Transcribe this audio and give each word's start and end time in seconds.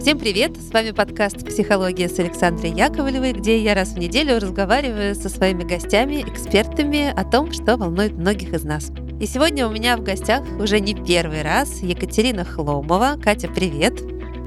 Всем 0.00 0.18
привет! 0.18 0.56
С 0.56 0.72
вами 0.72 0.92
подкаст 0.92 1.46
«Психология» 1.46 2.08
с 2.08 2.18
Александрой 2.18 2.70
Яковлевой, 2.72 3.32
где 3.32 3.58
я 3.62 3.74
раз 3.74 3.90
в 3.90 3.98
неделю 3.98 4.36
разговариваю 4.36 5.14
со 5.14 5.28
своими 5.28 5.62
гостями, 5.62 6.22
экспертами 6.26 7.12
о 7.14 7.22
том, 7.22 7.52
что 7.52 7.76
волнует 7.76 8.12
многих 8.12 8.54
из 8.54 8.64
нас. 8.64 8.92
И 9.20 9.26
сегодня 9.26 9.68
у 9.68 9.70
меня 9.70 9.98
в 9.98 10.02
гостях 10.02 10.42
уже 10.58 10.80
не 10.80 10.94
первый 10.94 11.42
раз 11.42 11.82
Екатерина 11.82 12.46
Хломова. 12.46 13.18
Катя, 13.22 13.48
привет! 13.54 14.00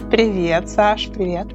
Привет, 0.09 0.71
Саш, 0.71 1.09
привет! 1.13 1.45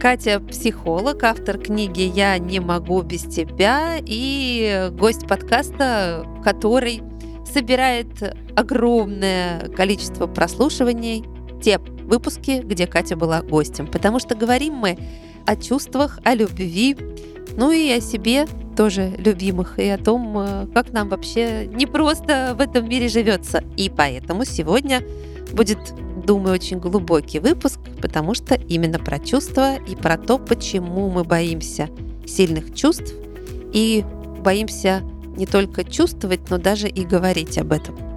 Катя– 0.00 0.40
психолог, 0.48 1.22
автор 1.22 1.58
книги 1.58 2.00
«Я 2.00 2.38
не 2.38 2.58
могу 2.58 3.02
без 3.02 3.24
тебя» 3.24 3.98
и 4.00 4.88
гость 4.92 5.28
подкаста, 5.28 6.26
который 6.42 7.02
собирает 7.44 8.08
огромное 8.56 9.68
количество 9.76 10.26
прослушиваний, 10.26 11.26
те 11.62 11.78
выпуски, 12.12 12.60
где 12.62 12.86
Катя 12.86 13.16
была 13.16 13.40
гостем. 13.40 13.86
Потому 13.86 14.18
что 14.20 14.34
говорим 14.34 14.74
мы 14.74 14.98
о 15.46 15.56
чувствах, 15.56 16.18
о 16.24 16.34
любви, 16.34 16.94
ну 17.56 17.70
и 17.70 17.90
о 17.90 18.02
себе 18.02 18.46
тоже 18.76 19.14
любимых, 19.16 19.78
и 19.78 19.88
о 19.88 19.96
том, 19.96 20.38
э, 20.38 20.66
как 20.74 20.92
нам 20.92 21.08
вообще 21.08 21.66
не 21.66 21.86
просто 21.86 22.54
в 22.56 22.60
этом 22.60 22.86
мире 22.86 23.08
живется. 23.08 23.64
И 23.78 23.90
поэтому 23.90 24.44
сегодня 24.44 25.02
будет, 25.52 25.78
думаю, 26.26 26.54
очень 26.54 26.78
глубокий 26.78 27.38
выпуск, 27.38 27.80
потому 28.02 28.34
что 28.34 28.56
именно 28.56 28.98
про 28.98 29.18
чувства 29.18 29.76
и 29.76 29.96
про 29.96 30.18
то, 30.18 30.38
почему 30.38 31.08
мы 31.08 31.24
боимся 31.24 31.88
сильных 32.26 32.74
чувств 32.74 33.14
и 33.72 34.04
боимся 34.44 35.02
не 35.36 35.46
только 35.46 35.82
чувствовать, 35.82 36.50
но 36.50 36.58
даже 36.58 36.88
и 36.88 37.06
говорить 37.06 37.56
об 37.56 37.72
этом. 37.72 38.11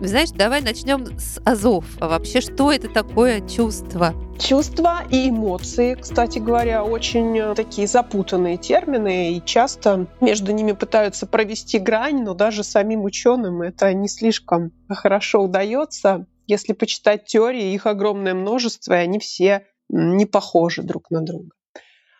Знаешь, 0.00 0.30
давай 0.30 0.60
начнем 0.60 1.18
с 1.18 1.40
азов. 1.44 1.84
А 2.00 2.08
вообще, 2.08 2.40
что 2.40 2.72
это 2.72 2.88
такое 2.88 3.40
чувство? 3.46 4.12
Чувства 4.38 5.04
и 5.08 5.30
эмоции, 5.30 5.94
кстати 5.94 6.40
говоря, 6.40 6.82
очень 6.82 7.38
э, 7.38 7.54
такие 7.54 7.86
запутанные 7.86 8.56
термины, 8.56 9.34
и 9.34 9.44
часто 9.44 10.08
между 10.20 10.52
ними 10.52 10.72
пытаются 10.72 11.26
провести 11.26 11.78
грань, 11.78 12.24
но 12.24 12.34
даже 12.34 12.64
самим 12.64 13.04
ученым 13.04 13.62
это 13.62 13.94
не 13.94 14.08
слишком 14.08 14.72
хорошо 14.88 15.44
удается. 15.44 16.26
Если 16.48 16.72
почитать 16.72 17.26
теории, 17.26 17.72
их 17.72 17.86
огромное 17.86 18.34
множество, 18.34 18.94
и 18.94 19.04
они 19.04 19.20
все 19.20 19.66
не 19.88 20.26
похожи 20.26 20.82
друг 20.82 21.10
на 21.10 21.22
друга. 21.22 21.50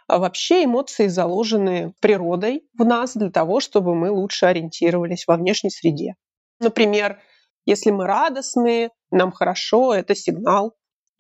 А 0.07 0.19
вообще 0.19 0.65
эмоции 0.65 1.09
заложены 1.09 1.93
природой 2.01 2.63
в 2.79 2.85
нас 2.85 3.17
для 3.17 3.31
того, 3.31 3.59
чтобы 3.59 3.97
мы 3.97 4.11
лучше 4.11 4.47
ориентировались 4.47 5.27
во 5.27 5.37
внешней 5.37 5.70
среде. 5.70 6.15
Например, 6.61 7.19
если 7.67 7.91
мы 7.91 8.07
радостные, 8.07 8.91
нам 9.11 9.33
хорошо, 9.33 9.95
это 9.95 10.15
сигнал, 10.15 10.75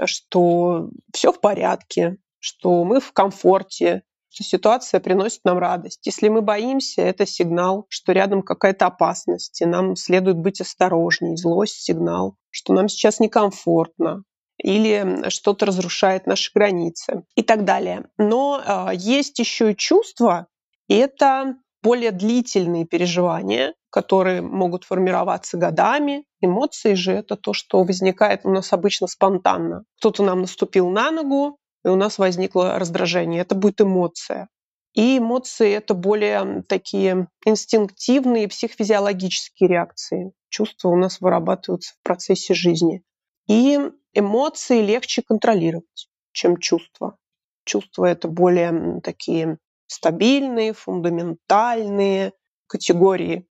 что 0.04 0.90
все 1.12 1.32
в 1.32 1.40
порядке, 1.40 2.16
что 2.38 2.84
мы 2.84 3.00
в 3.00 3.12
комфорте, 3.12 4.02
что 4.28 4.42
ситуация 4.42 5.00
приносит 5.00 5.40
нам 5.44 5.58
радость. 5.58 6.00
Если 6.04 6.28
мы 6.28 6.42
боимся, 6.42 7.02
это 7.02 7.24
сигнал, 7.24 7.86
что 7.88 8.12
рядом 8.12 8.42
какая-то 8.42 8.86
опасность, 8.86 9.62
и 9.62 9.64
нам 9.64 9.94
следует 9.94 10.38
быть 10.38 10.60
осторожней. 10.60 11.36
Злость– 11.36 11.82
сигнал, 11.84 12.36
что 12.50 12.72
нам 12.72 12.88
сейчас 12.88 13.20
некомфортно, 13.20 14.24
или 14.58 15.28
что-то 15.28 15.66
разрушает 15.66 16.26
наши 16.26 16.50
границы 16.52 17.24
и 17.36 17.42
так 17.42 17.64
далее. 17.64 18.06
Но 18.18 18.60
э, 18.60 18.94
есть 18.96 19.38
еще 19.38 19.72
и 19.72 19.76
чувства, 19.76 20.48
и 20.88 20.94
это 20.94 21.56
более 21.82 22.10
длительные 22.10 22.86
переживания, 22.86 23.74
которые 23.94 24.42
могут 24.42 24.82
формироваться 24.82 25.56
годами. 25.56 26.24
Эмоции 26.40 26.94
же 26.94 27.12
это 27.12 27.36
то, 27.36 27.52
что 27.52 27.84
возникает 27.84 28.40
у 28.42 28.50
нас 28.50 28.72
обычно 28.72 29.06
спонтанно. 29.06 29.84
Кто-то 29.98 30.24
нам 30.24 30.40
наступил 30.40 30.90
на 30.90 31.12
ногу, 31.12 31.58
и 31.84 31.88
у 31.88 31.94
нас 31.94 32.18
возникло 32.18 32.76
раздражение. 32.80 33.42
Это 33.42 33.54
будет 33.54 33.80
эмоция. 33.80 34.48
И 34.94 35.18
эмоции— 35.18 35.70
это 35.74 35.94
более 35.94 36.64
такие 36.68 37.28
инстинктивные 37.46 38.48
психофизиологические 38.48 39.68
реакции. 39.68 40.32
Чувства 40.48 40.88
у 40.88 40.96
нас 40.96 41.20
вырабатываются 41.20 41.94
в 41.94 42.02
процессе 42.02 42.52
жизни. 42.52 43.04
И 43.46 43.78
эмоции 44.12 44.82
легче 44.82 45.22
контролировать, 45.22 46.08
чем 46.32 46.56
чувства. 46.56 47.16
Чувства— 47.64 48.06
это 48.06 48.26
более 48.26 49.00
такие 49.02 49.58
стабильные, 49.86 50.72
фундаментальные 50.72 52.32
категории, 52.66 53.46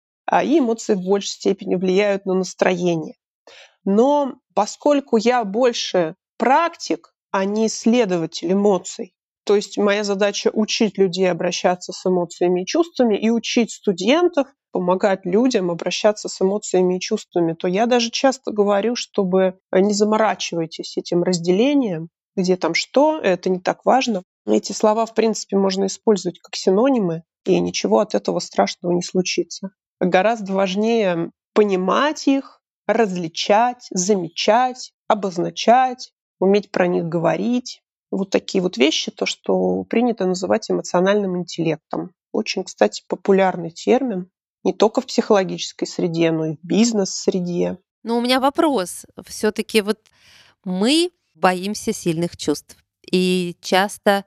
и 0.43 0.59
эмоции 0.59 0.93
в 0.93 1.01
большей 1.01 1.29
степени 1.29 1.75
влияют 1.75 2.25
на 2.25 2.33
настроение. 2.33 3.15
Но 3.85 4.35
поскольку 4.53 5.17
я 5.17 5.43
больше 5.43 6.15
практик, 6.37 7.13
а 7.31 7.45
не 7.45 7.67
исследователь 7.67 8.51
эмоций, 8.51 9.13
то 9.45 9.55
есть 9.55 9.77
моя 9.77 10.03
задача 10.03 10.51
учить 10.53 10.97
людей 10.97 11.29
обращаться 11.29 11.91
с 11.91 12.05
эмоциями 12.05 12.61
и 12.61 12.65
чувствами 12.65 13.17
и 13.17 13.29
учить 13.29 13.71
студентов 13.71 14.47
помогать 14.71 15.25
людям 15.25 15.71
обращаться 15.71 16.29
с 16.29 16.41
эмоциями 16.41 16.97
и 16.97 16.99
чувствами, 16.99 17.53
то 17.53 17.67
я 17.67 17.87
даже 17.87 18.11
часто 18.11 18.51
говорю, 18.51 18.95
чтобы 18.95 19.57
не 19.71 19.93
заморачивайтесь 19.93 20.97
этим 20.97 21.23
разделением, 21.23 22.09
где 22.35 22.55
там 22.55 22.75
что, 22.75 23.19
это 23.19 23.49
не 23.49 23.59
так 23.59 23.85
важно. 23.85 24.23
Эти 24.45 24.71
слова, 24.71 25.05
в 25.05 25.15
принципе, 25.15 25.57
можно 25.57 25.87
использовать 25.87 26.39
как 26.39 26.55
синонимы, 26.55 27.23
и 27.45 27.59
ничего 27.59 27.99
от 27.99 28.13
этого 28.13 28.39
страшного 28.39 28.93
не 28.93 29.01
случится. 29.01 29.71
Гораздо 29.99 30.53
важнее 30.53 31.31
понимать 31.53 32.27
их, 32.27 32.61
различать, 32.87 33.87
замечать, 33.91 34.93
обозначать, 35.07 36.11
уметь 36.39 36.71
про 36.71 36.87
них 36.87 37.05
говорить. 37.05 37.81
Вот 38.11 38.29
такие 38.29 38.61
вот 38.61 38.77
вещи, 38.77 39.11
то, 39.11 39.25
что 39.25 39.83
принято 39.83 40.25
называть 40.25 40.71
эмоциональным 40.71 41.37
интеллектом. 41.37 42.11
Очень, 42.31 42.63
кстати, 42.63 43.03
популярный 43.07 43.71
термин 43.71 44.29
не 44.63 44.73
только 44.73 45.01
в 45.01 45.05
психологической 45.05 45.87
среде, 45.87 46.31
но 46.31 46.45
и 46.47 46.55
в 46.55 46.59
бизнес-среде. 46.63 47.77
Но 48.03 48.17
у 48.17 48.21
меня 48.21 48.39
вопрос. 48.39 49.05
Все-таки 49.25 49.81
вот 49.81 49.99
мы 50.63 51.11
боимся 51.35 51.93
сильных 51.93 52.37
чувств. 52.37 52.77
И 53.09 53.55
часто 53.61 54.25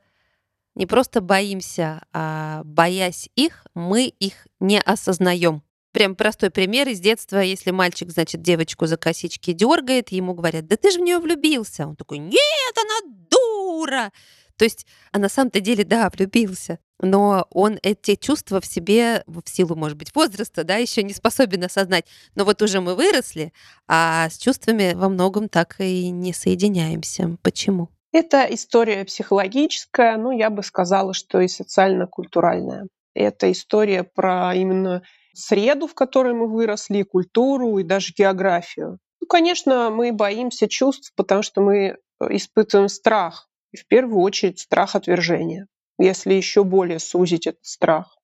не 0.75 0.87
просто 0.87 1.21
боимся, 1.21 2.03
а 2.13 2.63
боясь 2.65 3.29
их, 3.37 3.67
мы 3.75 4.07
их 4.07 4.47
не 4.61 4.81
осознаем. 4.81 5.63
Прям 5.93 6.17
простой 6.17 6.51
пример 6.51 6.89
из 6.89 7.01
детства. 7.01 7.39
Если 7.39 7.71
мальчик, 7.71 8.11
значит, 8.11 8.41
девочку 8.41 8.87
за 8.87 8.97
косички 8.97 9.53
дергает, 9.53 10.11
ему 10.11 10.33
говорят, 10.33 10.67
да 10.67 10.77
ты 10.77 10.91
же 10.91 10.99
в 10.99 11.03
нее 11.03 11.19
влюбился. 11.19 11.87
Он 11.87 11.97
такой, 11.97 12.19
нет, 12.19 12.75
она 12.77 13.15
дура. 13.31 14.13
То 14.57 14.65
есть, 14.65 14.87
а 15.11 15.19
на 15.19 15.29
самом-то 15.29 15.61
деле, 15.61 15.85
да, 15.85 16.09
влюбился. 16.09 16.79
Но 17.01 17.47
он 17.51 17.79
эти 17.83 18.15
чувства 18.15 18.61
в 18.61 18.67
себе, 18.67 19.25
в 19.27 19.43
силу, 19.45 19.75
может 19.75 19.99
быть, 19.99 20.15
возраста, 20.15 20.65
да, 20.65 20.77
еще 20.77 21.03
не 21.03 21.13
способен 21.13 21.65
осознать. 21.65 22.07
Но 22.37 22.45
вот 22.45 22.63
уже 22.63 22.81
мы 22.81 22.95
выросли, 22.95 23.53
а 23.89 24.31
с 24.31 24.39
чувствами 24.39 24.95
во 24.95 25.09
многом 25.09 25.49
так 25.49 25.77
и 25.81 26.11
не 26.11 26.33
соединяемся. 26.33 27.37
Почему? 27.43 27.91
Это 28.13 28.47
история 28.51 29.05
психологическая, 29.07 30.19
но 30.19 30.33
я 30.33 30.51
бы 30.51 30.63
сказала, 30.63 31.15
что 31.15 31.41
и 31.41 31.49
социально-культуральная. 31.49 32.89
Это 33.15 33.51
история 33.51 34.05
про 34.05 34.55
именно 34.55 35.03
среду, 35.35 35.87
в 35.87 35.95
которой 35.95 36.35
мы 36.35 36.47
выросли, 36.47 37.03
культуру 37.03 37.79
и 37.79 37.85
даже 37.85 38.13
географию. 38.13 38.99
Ну, 39.21 39.27
конечно, 39.27 39.91
мы 39.91 40.13
боимся 40.13 40.69
чувств, 40.69 41.13
потому 41.17 41.43
что 41.43 41.63
мы 41.63 41.77
э, 41.77 41.97
испытываем 42.31 42.89
страх. 42.89 43.49
И 43.73 43.79
в 43.79 43.87
первую 43.87 44.21
очередь 44.21 44.59
страх 44.59 44.95
отвержения, 44.95 45.67
если 45.99 46.35
еще 46.35 46.65
более 46.65 46.99
сузить 46.99 47.47
этот 47.47 47.65
страх. 47.65 48.19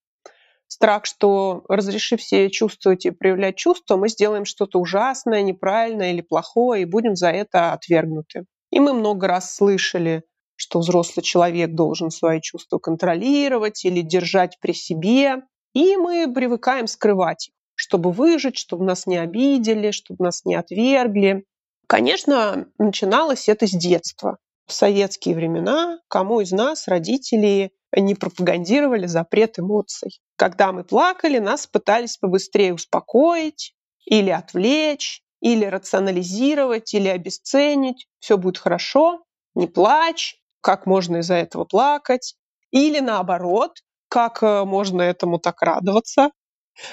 Страх, 0.67 1.07
что 1.07 1.65
разрешив 1.69 2.23
себе 2.23 2.51
чувствовать 2.51 3.07
и 3.07 3.11
проявлять 3.11 3.57
чувства, 3.57 3.97
мы 3.97 4.11
сделаем 4.11 4.45
что-то 4.45 4.79
ужасное, 4.79 5.41
неправильное 5.41 6.13
или 6.13 6.21
плохое, 6.21 6.83
и 6.83 6.85
будем 6.85 7.17
за 7.17 7.31
это 7.31 7.73
отвергнуты. 7.73 8.45
И 8.71 8.81
мы 8.81 8.93
много 8.93 9.27
раз 9.27 9.55
слышали, 9.55 10.25
что 10.57 10.81
взрослый 10.81 11.23
человек 11.23 11.75
должен 11.75 12.11
свои 12.11 12.41
чувства 12.41 12.79
контролировать 12.79 13.85
или 13.85 14.03
держать 14.03 14.59
при 14.61 14.73
себе. 14.73 15.43
И 15.73 15.97
мы 15.97 16.33
привыкаем 16.33 16.87
скрывать 16.87 17.49
их, 17.49 17.55
чтобы 17.75 18.11
выжить, 18.11 18.57
чтобы 18.57 18.85
нас 18.85 19.07
не 19.07 19.19
обидели, 19.19 19.93
чтобы 19.93 20.25
нас 20.25 20.45
не 20.45 20.57
отвергли. 20.57 21.45
Конечно, 21.87 22.67
начиналось 22.79 23.49
это 23.49 23.67
с 23.67 23.71
детства. 23.71 24.39
В 24.67 24.73
советские 24.73 25.35
времена 25.35 26.01
кому 26.09 26.41
из 26.41 26.53
нас, 26.53 26.89
родители, 26.89 27.73
не 27.97 28.15
пропагандировали 28.15 29.07
запрет 29.07 29.59
эмоций. 29.59 30.21
Когда 30.37 30.73
мы 30.73 30.85
плакали, 30.85 31.39
нас 31.39 31.67
пытались 31.67 32.19
побыстрее 32.19 32.75
успокоить 32.75 33.75
или 34.05 34.31
отвлечь, 34.31 35.23
или 35.41 35.65
рационализировать, 35.65 36.93
или 36.95 37.09
обесценить. 37.09 38.07
Все 38.21 38.37
будет 38.39 38.59
хорошо, 38.59 39.25
не 39.55 39.67
плачь, 39.67 40.37
как 40.61 40.87
можно 40.87 41.19
из-за 41.19 41.35
этого 41.35 41.65
плакать. 41.65 42.35
Или 42.71 43.01
наоборот, 43.01 43.79
как 44.09 44.43
э, 44.43 44.65
можно 44.65 45.03
этому 45.03 45.39
так 45.39 45.63
радоваться. 45.63 46.31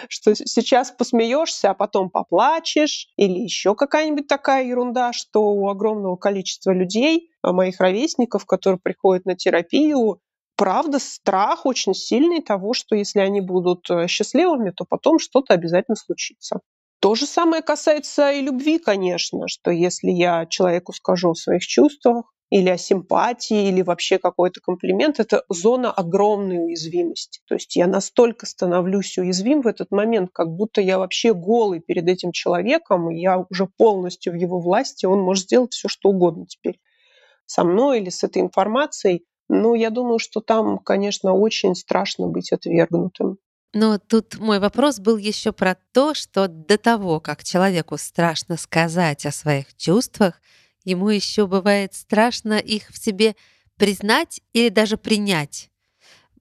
что 0.10 0.36
сейчас 0.36 0.92
посмеешься, 0.92 1.72
а 1.72 1.74
потом 1.74 2.10
поплачешь, 2.10 3.08
или 3.18 3.40
еще 3.40 3.76
какая-нибудь 3.76 4.28
такая 4.28 4.66
ерунда, 4.66 5.14
что 5.14 5.52
у 5.52 5.70
огромного 5.70 6.16
количества 6.16 6.72
людей, 6.72 7.30
а, 7.42 7.54
моих 7.54 7.80
ровесников, 7.80 8.46
которые 8.46 8.80
приходят 8.80 9.26
на 9.26 9.36
терапию, 9.36 10.20
правда, 10.56 11.00
страх 11.00 11.66
очень 11.66 11.94
сильный 11.94 12.42
того, 12.42 12.74
что 12.74 12.96
если 12.96 13.20
они 13.20 13.42
будут 13.42 13.90
э, 13.90 14.08
счастливыми, 14.08 14.72
то 14.72 14.86
потом 14.88 15.20
что-то 15.20 15.54
обязательно 15.54 15.96
случится. 15.96 16.60
То 17.00 17.16
же 17.16 17.26
самое 17.26 17.62
касается 17.62 18.32
и 18.32 18.42
любви, 18.42 18.80
конечно, 18.80 19.48
что 19.48 19.72
если 19.72 20.10
я 20.10 20.46
человеку 20.48 20.94
скажу 20.94 21.32
о 21.32 21.36
своих 21.36 21.62
чувствах, 21.62 22.32
или 22.52 22.70
о 22.70 22.78
симпатии, 22.78 23.70
или 23.70 23.82
вообще 23.82 24.20
какой-то 24.20 24.62
комплимент, 24.62 25.20
это 25.20 25.44
зона 25.50 25.92
огромной 25.92 26.66
уязвимости. 26.66 27.42
То 27.48 27.56
есть 27.56 27.76
я 27.76 27.88
настолько 27.88 28.46
становлюсь 28.46 29.18
уязвим 29.18 29.62
в 29.62 29.68
этот 29.68 29.92
момент, 29.92 30.30
как 30.32 30.50
будто 30.50 30.80
я 30.80 31.00
вообще 31.00 31.34
голый 31.34 31.80
перед 31.80 32.08
этим 32.08 32.32
человеком, 32.32 33.10
и 33.10 33.20
я 33.20 33.44
уже 33.50 33.68
полностью 33.78 34.34
в 34.34 34.36
его 34.36 34.60
власти, 34.60 35.06
он 35.06 35.22
может 35.22 35.46
сделать 35.46 35.74
все, 35.74 35.88
что 35.88 36.10
угодно 36.10 36.46
теперь 36.46 36.80
со 37.46 37.64
мной 37.64 38.00
или 38.00 38.10
с 38.10 38.24
этой 38.24 38.42
информацией. 38.42 39.26
Но 39.50 39.76
я 39.76 39.90
думаю, 39.90 40.20
что 40.20 40.42
там, 40.42 40.80
конечно, 40.80 41.34
очень 41.34 41.76
страшно 41.76 42.28
быть 42.28 42.52
отвергнутым. 42.52 43.38
Но 43.76 44.00
тут 44.00 44.38
мой 44.40 44.60
вопрос 44.60 45.00
был 45.00 45.18
еще 45.18 45.52
про 45.52 45.76
то, 45.92 46.14
что 46.14 46.48
до 46.48 46.78
того, 46.78 47.20
как 47.20 47.44
человеку 47.44 47.98
страшно 47.98 48.56
сказать 48.56 49.26
о 49.26 49.34
своих 49.34 49.76
чувствах, 49.76 50.42
ему 50.86 51.10
еще 51.10 51.46
бывает 51.46 51.94
страшно 51.94 52.54
их 52.54 52.88
в 52.88 52.98
себе 52.98 53.36
признать 53.76 54.40
или 54.54 54.70
даже 54.70 54.96
принять. 54.96 55.70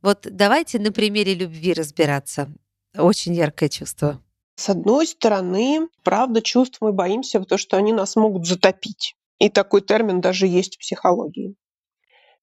Вот 0.01 0.29
давайте 0.31 0.79
на 0.79 0.93
примере 0.93 1.35
любви 1.35 1.73
разбираться. 1.73 2.55
Очень 2.97 3.35
яркое 3.35 3.69
чувство. 3.69 4.23
С 4.55 4.69
одной 4.69 5.05
стороны, 5.09 5.89
правда, 6.05 6.41
чувств 6.41 6.79
мы 6.81 6.93
боимся, 6.93 7.41
потому 7.41 7.59
что 7.59 7.77
они 7.77 7.93
нас 7.93 8.15
могут 8.15 8.47
затопить. 8.47 9.17
И 9.41 9.49
такой 9.49 9.81
термин 9.81 10.21
даже 10.21 10.47
есть 10.47 10.77
в 10.77 10.79
психологии. 10.79 11.57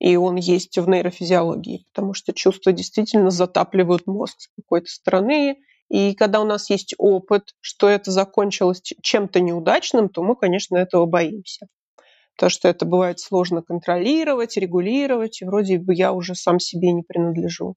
И 0.02 0.16
он 0.16 0.36
есть 0.36 0.80
в 0.80 0.90
нейрофизиологии, 0.90 1.86
потому 1.94 2.16
что 2.16 2.34
чувства 2.34 2.72
действительно 2.72 3.30
затапливают 3.30 4.08
мозг 4.08 4.36
с 4.40 4.48
какой-то 4.56 4.90
стороны. 4.90 5.58
И 5.90 6.16
когда 6.16 6.42
у 6.42 6.46
нас 6.46 6.72
есть 6.72 6.96
опыт, 6.98 7.54
что 7.62 7.88
это 7.88 8.10
закончилось 8.10 8.82
чем-то 8.82 9.42
неудачным, 9.42 10.10
то 10.10 10.24
мы, 10.24 10.36
конечно, 10.36 10.76
этого 10.76 11.06
боимся 11.06 11.68
то, 12.38 12.50
что 12.50 12.68
это 12.68 12.86
бывает 12.86 13.20
сложно 13.20 13.62
контролировать, 13.62 14.58
регулировать, 14.58 15.44
и 15.44 15.46
вроде 15.46 15.78
бы 15.78 15.94
я 15.94 16.12
уже 16.12 16.34
сам 16.34 16.60
себе 16.60 16.92
не 16.92 17.04
принадлежу. 17.04 17.76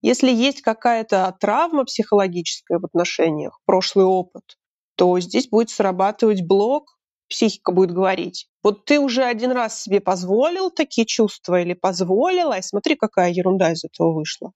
Если 0.00 0.30
есть 0.30 0.62
какая-то 0.62 1.36
травма 1.38 1.84
психологическая 1.84 2.78
в 2.78 2.86
отношениях, 2.86 3.60
прошлый 3.66 4.06
опыт, 4.06 4.56
то 4.96 5.20
здесь 5.20 5.48
будет 5.48 5.68
срабатывать 5.68 6.40
блок, 6.40 6.96
психика 7.32 7.72
будет 7.72 7.92
говорить, 7.92 8.48
вот 8.62 8.84
ты 8.84 9.00
уже 9.00 9.24
один 9.24 9.50
раз 9.50 9.82
себе 9.82 10.00
позволил 10.00 10.70
такие 10.70 11.06
чувства 11.06 11.60
или 11.60 11.74
позволила, 11.74 12.58
и 12.58 12.62
смотри, 12.62 12.94
какая 12.94 13.32
ерунда 13.32 13.72
из 13.72 13.84
этого 13.84 14.12
вышла. 14.12 14.52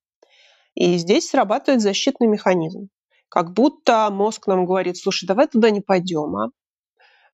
И 0.75 0.97
здесь 0.99 1.31
срабатывает 1.31 1.83
защитный 1.83 2.29
механизм. 2.29 2.89
Как 3.29 3.53
будто 3.53 4.09
мозг 4.11 4.47
нам 4.47 4.67
говорит, 4.67 4.97
слушай, 4.97 5.27
давай 5.27 5.49
туда 5.49 5.71
не 5.71 5.81
пойдем, 5.81 6.37
а? 6.37 6.51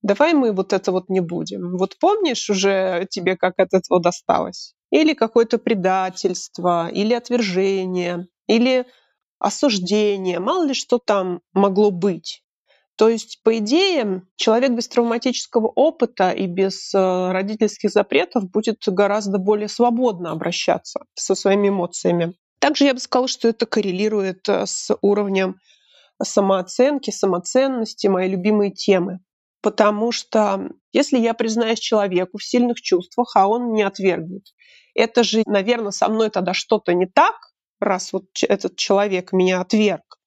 давай 0.03 0.35
мы 0.35 0.53
вот 0.53 0.73
это 0.73 0.93
вот 0.93 1.09
не 1.09 1.21
будем. 1.21 1.77
Вот 1.77 1.99
помнишь 1.99 2.51
уже 2.51 3.07
тебе, 3.11 3.37
как 3.37 3.59
от 3.59 3.73
этого 3.73 4.01
досталось? 4.01 4.75
Или 4.91 5.15
какое-то 5.15 5.59
предательство, 5.59 6.89
или 6.89 7.15
отвержение, 7.15 8.27
или 8.47 8.85
осуждение, 9.39 10.39
мало 10.39 10.67
ли 10.67 10.75
что 10.75 10.99
там 10.99 11.41
могло 11.53 11.91
быть. 11.91 12.42
То 12.97 13.09
есть, 13.09 13.41
по 13.43 13.57
идее, 13.59 14.23
человек 14.37 14.73
без 14.73 14.89
травматического 14.89 15.67
опыта 15.69 16.31
и 16.31 16.47
без 16.47 16.93
э, 16.95 17.33
родительских 17.33 17.91
запретов 17.91 18.51
будет 18.51 18.83
гораздо 18.87 19.39
более 19.39 19.69
свободно 19.69 20.31
обращаться 20.31 21.01
со 21.15 21.35
своими 21.35 21.69
эмоциями. 21.69 22.35
Также 22.59 22.85
я 22.85 22.95
бы 22.95 23.01
сказала, 23.01 23.29
что 23.29 23.49
это 23.49 23.67
коррелирует 23.67 24.49
э, 24.49 24.67
с 24.67 24.95
уровнем 25.01 25.57
самооценки, 26.23 27.11
самоценности, 27.11 28.07
мои 28.07 28.29
любимые 28.29 28.71
темы. 28.71 29.21
Потому 29.63 30.13
что 30.13 30.71
если 30.93 31.19
я 31.19 31.35
признаюсь 31.35 31.79
человеку 31.79 32.39
в 32.39 32.45
сильных 32.45 32.81
чувствах, 32.81 33.35
а 33.37 33.49
он 33.49 33.73
не 33.73 33.83
отвергнет, 33.83 34.45
это 34.95 35.25
же, 35.25 35.43
наверное, 35.47 35.93
со 35.93 36.09
мной 36.09 36.31
тогда 36.31 36.53
что-то 36.53 36.93
не 36.95 37.07
так, 37.07 37.35
раз 37.81 38.13
вот 38.13 38.27
этот 38.43 38.77
человек 38.77 39.33
меня 39.33 39.61
отверг. 39.61 40.19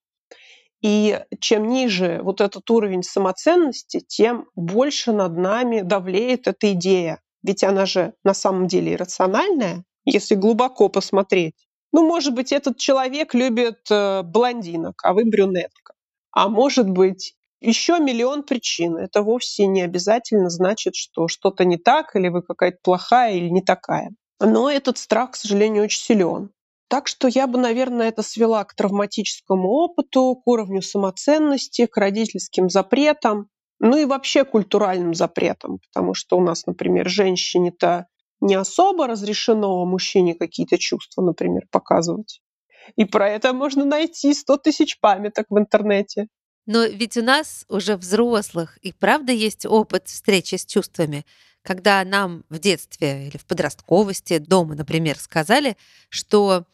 И 0.86 1.18
чем 1.40 1.68
ниже 1.68 2.20
вот 2.22 2.40
этот 2.40 2.70
уровень 2.70 3.02
самоценности, 3.02 3.98
тем 4.06 4.46
больше 4.54 5.10
над 5.10 5.36
нами 5.36 5.80
давлеет 5.80 6.46
эта 6.46 6.74
идея. 6.74 7.20
Ведь 7.42 7.64
она 7.64 7.86
же 7.86 8.14
на 8.22 8.34
самом 8.34 8.68
деле 8.68 8.92
иррациональная, 8.92 9.82
если 10.04 10.36
глубоко 10.36 10.88
посмотреть. 10.88 11.56
Ну, 11.92 12.06
может 12.06 12.34
быть, 12.34 12.52
этот 12.52 12.78
человек 12.78 13.34
любит 13.34 13.80
э, 13.90 14.22
блондинок, 14.22 15.00
а 15.02 15.12
вы 15.12 15.24
брюнетка. 15.24 15.94
А 16.30 16.48
может 16.48 16.88
быть, 16.88 17.34
еще 17.60 17.98
миллион 17.98 18.44
причин. 18.44 18.96
Это 18.96 19.22
вовсе 19.22 19.66
не 19.66 19.82
обязательно 19.82 20.50
значит, 20.50 20.94
что 20.94 21.26
что-то 21.26 21.64
не 21.64 21.78
так, 21.78 22.14
или 22.14 22.28
вы 22.28 22.42
какая-то 22.42 22.78
плохая 22.80 23.34
или 23.34 23.48
не 23.48 23.60
такая. 23.60 24.10
Но 24.38 24.70
этот 24.70 24.98
страх, 24.98 25.32
к 25.32 25.36
сожалению, 25.36 25.82
очень 25.82 26.00
силен. 26.00 26.50
Так 26.88 27.08
что 27.08 27.26
я 27.28 27.46
бы, 27.46 27.58
наверное, 27.58 28.08
это 28.08 28.22
свела 28.22 28.64
к 28.64 28.74
травматическому 28.74 29.68
опыту, 29.68 30.36
к 30.36 30.46
уровню 30.46 30.82
самоценности, 30.82 31.86
к 31.86 31.96
родительским 31.96 32.68
запретам, 32.68 33.48
ну 33.80 33.96
и 33.96 34.04
вообще 34.04 34.44
культуральным 34.44 35.12
запретам, 35.12 35.78
потому 35.88 36.14
что 36.14 36.38
у 36.38 36.40
нас, 36.40 36.64
например, 36.66 37.08
женщине-то 37.08 38.06
не 38.40 38.54
особо 38.54 39.06
разрешено 39.06 39.84
мужчине 39.84 40.34
какие-то 40.34 40.78
чувства, 40.78 41.22
например, 41.22 41.62
показывать. 41.70 42.40
И 42.94 43.04
про 43.04 43.28
это 43.28 43.52
можно 43.52 43.84
найти 43.84 44.32
100 44.32 44.56
тысяч 44.58 45.00
памяток 45.00 45.46
в 45.50 45.58
интернете. 45.58 46.28
Но 46.66 46.84
ведь 46.84 47.16
у 47.16 47.22
нас 47.22 47.64
уже 47.68 47.96
взрослых 47.96 48.78
и 48.78 48.92
правда 48.92 49.32
есть 49.32 49.66
опыт 49.66 50.08
встречи 50.08 50.56
с 50.56 50.64
чувствами, 50.64 51.24
когда 51.66 52.04
нам 52.04 52.44
в 52.48 52.60
детстве 52.60 53.26
или 53.26 53.36
в 53.36 53.44
подростковости 53.44 54.38
дома, 54.38 54.76
например, 54.76 55.18
сказали, 55.18 55.76
что 56.08 56.64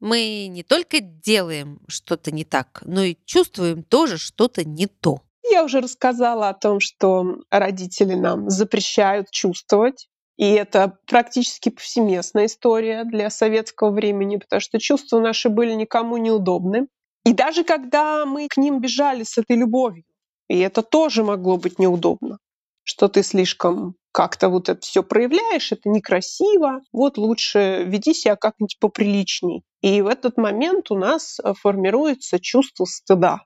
мы 0.00 0.48
не 0.48 0.64
только 0.64 0.98
делаем 1.00 1.80
что-то 1.86 2.32
не 2.32 2.44
так, 2.44 2.82
но 2.84 3.04
и 3.04 3.16
чувствуем 3.24 3.84
тоже 3.84 4.18
что-то 4.18 4.64
не 4.64 4.88
то. 4.88 5.22
Я 5.48 5.62
уже 5.64 5.80
рассказала 5.80 6.48
о 6.48 6.54
том, 6.54 6.80
что 6.80 7.36
родители 7.50 8.14
нам 8.14 8.50
запрещают 8.50 9.30
чувствовать. 9.30 10.08
И 10.36 10.50
это 10.50 10.98
практически 11.06 11.70
повсеместная 11.70 12.46
история 12.46 13.04
для 13.04 13.30
советского 13.30 13.90
времени, 13.90 14.36
потому 14.36 14.60
что 14.60 14.78
чувства 14.78 15.20
наши 15.20 15.48
были 15.48 15.72
никому 15.72 16.16
неудобны. 16.18 16.88
И 17.24 17.32
даже 17.32 17.64
когда 17.64 18.26
мы 18.26 18.48
к 18.48 18.56
ним 18.58 18.80
бежали 18.80 19.22
с 19.22 19.38
этой 19.38 19.56
любовью, 19.56 20.04
и 20.48 20.58
это 20.58 20.82
тоже 20.82 21.24
могло 21.24 21.56
быть 21.56 21.78
неудобно, 21.78 22.38
что 22.86 23.08
ты 23.08 23.24
слишком 23.24 23.96
как-то 24.12 24.48
вот 24.48 24.68
это 24.68 24.80
все 24.80 25.02
проявляешь, 25.02 25.72
это 25.72 25.88
некрасиво, 25.88 26.82
вот 26.92 27.18
лучше 27.18 27.82
веди 27.84 28.14
себя 28.14 28.36
как-нибудь 28.36 28.78
поприличней. 28.78 29.64
И 29.82 30.00
в 30.02 30.06
этот 30.06 30.38
момент 30.38 30.92
у 30.92 30.96
нас 30.96 31.38
э, 31.42 31.52
формируется 31.52 32.38
чувство 32.38 32.84
стыда. 32.84 33.40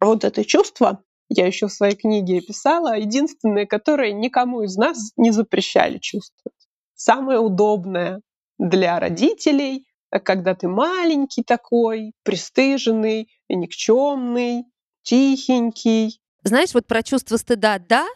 Вот 0.00 0.24
это 0.24 0.46
чувство, 0.46 1.02
я 1.28 1.46
еще 1.46 1.68
в 1.68 1.72
своей 1.72 1.94
книге 1.94 2.40
писала, 2.40 2.96
единственное, 2.96 3.66
которое 3.66 4.12
никому 4.12 4.62
из 4.62 4.76
нас 4.76 5.12
не 5.16 5.30
запрещали 5.30 5.98
чувствовать. 5.98 6.56
Самое 6.94 7.38
удобное 7.38 8.22
для 8.58 8.98
родителей, 8.98 9.86
а 10.10 10.20
когда 10.20 10.54
ты 10.54 10.68
маленький 10.68 11.42
такой, 11.42 12.12
пристыженный, 12.24 13.28
никчемный, 13.50 14.64
тихенький. 15.02 16.18
Знаешь, 16.44 16.72
вот 16.72 16.86
про 16.86 17.02
чувство 17.02 17.36
стыда— 17.36 17.78
да, 17.88 18.06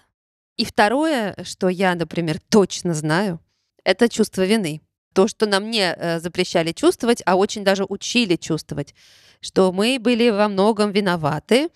и 0.60 0.64
второе, 0.66 1.34
что 1.42 1.70
я, 1.70 1.94
например, 1.94 2.38
точно 2.50 2.92
знаю, 2.92 3.40
это 3.82 4.10
чувство 4.10 4.44
вины. 4.44 4.82
То, 5.14 5.26
что 5.26 5.46
нам 5.46 5.70
не 5.70 5.90
э, 5.90 6.20
запрещали 6.20 6.72
чувствовать, 6.72 7.22
а 7.24 7.36
очень 7.36 7.64
даже 7.64 7.86
учили 7.88 8.36
чувствовать, 8.36 8.94
что 9.40 9.72
мы 9.72 9.96
были 9.98 10.28
во 10.28 10.48
многом 10.48 10.92
виноваты, 10.92 11.70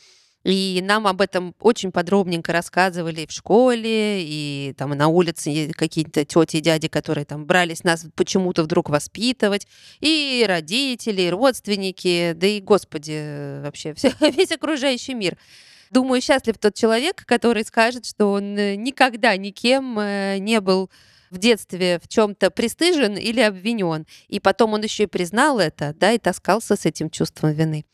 и 0.44 0.82
нам 0.84 1.06
об 1.06 1.22
этом 1.22 1.54
очень 1.60 1.92
подробненько 1.92 2.52
рассказывали 2.52 3.24
в 3.24 3.32
школе, 3.32 4.22
и 4.22 4.74
там 4.76 4.90
на 4.90 5.08
улице 5.08 5.72
какие-то 5.72 6.26
тети 6.26 6.58
и 6.58 6.60
дяди, 6.60 6.88
которые 6.88 7.24
там 7.24 7.46
брались 7.46 7.84
нас 7.84 8.04
почему-то 8.14 8.64
вдруг 8.64 8.90
воспитывать, 8.90 9.66
и 10.00 10.44
родители, 10.46 11.22
и 11.22 11.30
родственники, 11.30 12.34
да 12.36 12.46
и, 12.46 12.60
господи, 12.60 13.62
вообще 13.62 13.94
все, 13.94 14.12
весь 14.20 14.52
окружающий 14.52 15.14
мир. 15.14 15.38
Думаю, 15.90 16.20
счастлив 16.20 16.58
тот 16.58 16.74
человек, 16.74 17.24
который 17.26 17.64
скажет, 17.64 18.06
что 18.06 18.32
он 18.32 18.56
э, 18.56 18.74
никогда 18.76 19.36
никем 19.36 19.98
э, 19.98 20.38
не 20.38 20.60
был 20.60 20.90
в 21.30 21.38
детстве 21.38 22.00
в 22.02 22.08
чем-то 22.08 22.50
пристыжен 22.50 23.16
или 23.16 23.40
обвинен. 23.40 24.06
И 24.28 24.40
потом 24.40 24.74
он 24.74 24.82
еще 24.82 25.04
и 25.04 25.06
признал 25.06 25.58
это, 25.58 25.94
да, 25.94 26.12
и 26.12 26.18
таскался 26.18 26.76
с 26.76 26.86
этим 26.86 27.10
чувством 27.10 27.52
вины. 27.52 27.84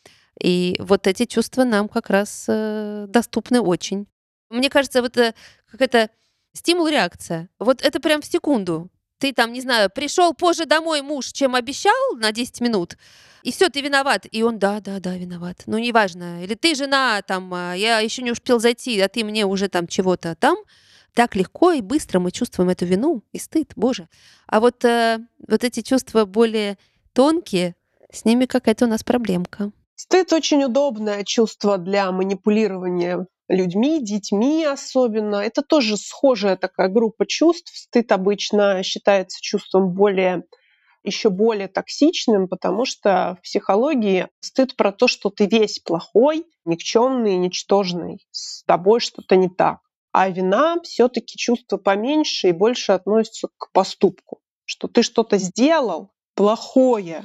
И 0.41 0.77
вот 0.79 1.07
эти 1.07 1.25
чувства 1.27 1.65
нам 1.65 1.89
как 1.89 2.11
раз 2.11 2.45
э, 2.49 3.07
доступны 3.09 3.61
очень. 3.61 4.07
Мне 4.49 4.71
кажется, 4.71 5.03
вот 5.03 5.17
э, 5.17 5.35
какая-то 5.71 6.11
стимул-реакция. 6.55 7.49
Вот 7.59 7.83
это 7.83 8.01
прям 8.01 8.23
в 8.23 8.27
секунду. 8.27 8.91
Ты 9.21 9.35
там, 9.35 9.53
не 9.53 9.61
знаю, 9.61 9.91
пришел 9.95 10.33
позже 10.33 10.65
домой 10.65 11.03
муж, 11.03 11.27
чем 11.27 11.55
обещал 11.55 12.17
на 12.17 12.33
10 12.33 12.61
минут, 12.63 12.97
и 13.43 13.53
все, 13.53 13.69
ты 13.69 13.83
виноват. 13.83 14.27
И 14.31 14.43
он, 14.43 14.59
да, 14.59 14.81
да, 14.81 14.99
да, 14.99 15.17
виноват. 15.17 15.63
Ну, 15.67 15.79
неважно. 15.79 16.43
Или 16.43 16.55
ты 16.55 16.75
жена, 16.75 17.23
там, 17.23 17.53
а, 17.55 17.75
я 17.75 18.01
еще 18.01 18.23
не 18.23 18.33
успел 18.33 18.61
зайти, 18.61 19.01
а 19.01 19.09
ты 19.09 19.25
мне 19.25 19.47
уже 19.47 19.69
там 19.69 19.87
чего-то 19.87 20.35
там. 20.35 20.57
Так 21.15 21.37
легко 21.37 21.73
и 21.73 21.81
быстро 21.81 22.19
мы 22.19 22.31
чувствуем 22.31 22.71
эту 22.71 22.87
вину 22.87 23.23
и 23.33 23.39
стыд, 23.39 23.73
боже. 23.77 24.09
А 24.47 24.61
вот, 24.61 24.85
э, 24.85 25.19
вот 25.49 25.65
эти 25.65 25.83
чувства 25.83 26.25
более 26.25 26.79
тонкие, 27.13 27.75
с 28.13 28.25
ними 28.25 28.47
какая-то 28.47 28.87
у 28.87 28.89
нас 28.89 29.03
проблемка. 29.03 29.73
Стыд 29.97 30.33
очень 30.33 30.65
удобное 30.65 31.25
чувство 31.25 31.79
для 31.79 32.11
манипулирования 32.13 33.27
людьми, 33.51 34.03
детьми 34.03 34.65
особенно. 34.65 35.37
Это 35.37 35.63
тоже 35.63 35.97
схожая 35.97 36.57
такая 36.57 36.89
группа 36.89 37.27
чувств. 37.27 37.77
Стыд 37.77 38.11
обычно 38.13 38.83
считается 38.83 39.41
чувством 39.43 39.93
более 39.93 40.45
еще 41.03 41.31
более 41.31 41.69
токсичным, 41.69 42.47
потому 42.47 42.85
что 42.85 43.37
в 43.39 43.43
психологии 43.43 44.29
стыд 44.41 44.77
про 44.77 44.93
то, 44.93 45.09
что 45.09 45.31
ты 45.31 45.47
весь 45.47 45.79
плохой, 45.79 46.45
никчемный, 46.67 47.37
ничтожный, 47.37 48.27
с 48.31 48.63
тобой 48.65 49.01
что-то 49.01 49.37
не 49.37 49.49
так. 49.49 49.79
А 50.13 50.29
вина 50.29 50.77
все-таки 50.83 51.39
чувство 51.39 51.79
поменьше 51.79 52.49
и 52.49 52.53
больше 52.53 52.93
относится 52.93 53.49
к 53.57 53.73
поступку, 53.73 54.41
что 54.65 54.89
ты 54.89 55.03
что-то 55.03 55.39
сделал 55.39 56.11
плохое, 56.35 57.25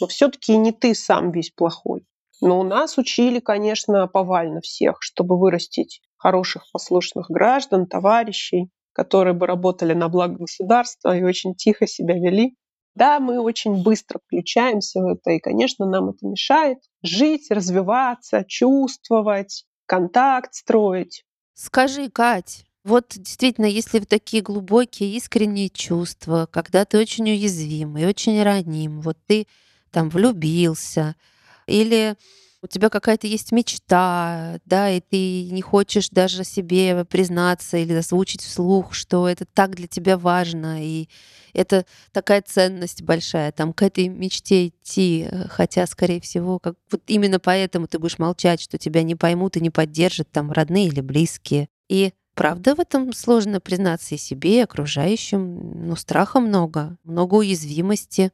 но 0.00 0.06
все-таки 0.06 0.56
не 0.56 0.72
ты 0.72 0.94
сам 0.94 1.30
весь 1.30 1.50
плохой. 1.50 2.04
Но 2.40 2.60
у 2.60 2.62
нас 2.62 2.98
учили, 2.98 3.40
конечно, 3.40 4.06
повально 4.06 4.60
всех, 4.60 4.98
чтобы 5.00 5.38
вырастить 5.38 6.00
хороших 6.16 6.64
послушных 6.72 7.30
граждан, 7.30 7.86
товарищей, 7.86 8.70
которые 8.92 9.34
бы 9.34 9.46
работали 9.46 9.92
на 9.92 10.08
благо 10.08 10.36
государства 10.36 11.16
и 11.16 11.22
очень 11.22 11.54
тихо 11.54 11.86
себя 11.86 12.14
вели. 12.14 12.56
Да, 12.94 13.18
мы 13.18 13.40
очень 13.40 13.82
быстро 13.82 14.20
включаемся 14.24 15.00
в 15.00 15.06
это, 15.06 15.32
и, 15.32 15.40
конечно, 15.40 15.84
нам 15.84 16.10
это 16.10 16.26
мешает 16.26 16.78
жить, 17.02 17.50
развиваться, 17.50 18.44
чувствовать, 18.46 19.64
контакт 19.86 20.54
строить. 20.54 21.24
Скажи, 21.54 22.08
Кать, 22.08 22.64
вот 22.84 23.14
действительно, 23.16 23.66
если 23.66 23.98
в 23.98 24.06
такие 24.06 24.42
глубокие, 24.42 25.16
искренние 25.16 25.70
чувства, 25.70 26.48
когда 26.50 26.84
ты 26.84 26.98
очень 26.98 27.30
уязвим 27.30 27.96
и 27.96 28.04
очень 28.04 28.42
раним, 28.42 29.00
вот 29.00 29.16
ты 29.26 29.46
там 29.90 30.08
влюбился, 30.08 31.16
или 31.66 32.16
у 32.64 32.66
тебя 32.66 32.88
какая-то 32.88 33.26
есть 33.26 33.52
мечта, 33.52 34.58
да, 34.64 34.90
и 34.90 35.00
ты 35.00 35.50
не 35.50 35.60
хочешь 35.60 36.08
даже 36.08 36.44
себе 36.44 37.04
признаться 37.04 37.76
или 37.76 37.92
озвучить 37.92 38.40
вслух, 38.40 38.94
что 38.94 39.28
это 39.28 39.44
так 39.44 39.74
для 39.76 39.86
тебя 39.86 40.16
важно, 40.16 40.82
и 40.82 41.10
это 41.52 41.84
такая 42.10 42.40
ценность 42.40 43.02
большая, 43.02 43.52
там, 43.52 43.74
к 43.74 43.82
этой 43.82 44.08
мечте 44.08 44.68
идти, 44.68 45.28
э, 45.30 45.48
хотя, 45.48 45.86
скорее 45.86 46.22
всего, 46.22 46.58
как 46.58 46.76
вот 46.90 47.02
именно 47.06 47.38
поэтому 47.38 47.86
ты 47.86 47.98
будешь 47.98 48.18
молчать, 48.18 48.62
что 48.62 48.78
тебя 48.78 49.02
не 49.02 49.14
поймут 49.14 49.58
и 49.58 49.60
не 49.60 49.70
поддержат 49.70 50.30
там 50.32 50.50
родные 50.50 50.86
или 50.86 51.02
близкие. 51.02 51.68
И 51.90 52.14
правда 52.34 52.74
в 52.74 52.80
этом 52.80 53.12
сложно 53.12 53.60
признаться 53.60 54.14
и 54.14 54.18
себе, 54.18 54.60
и 54.60 54.62
окружающим, 54.62 55.86
ну, 55.86 55.96
страха 55.96 56.40
много, 56.40 56.96
много 57.04 57.34
уязвимости. 57.34 58.32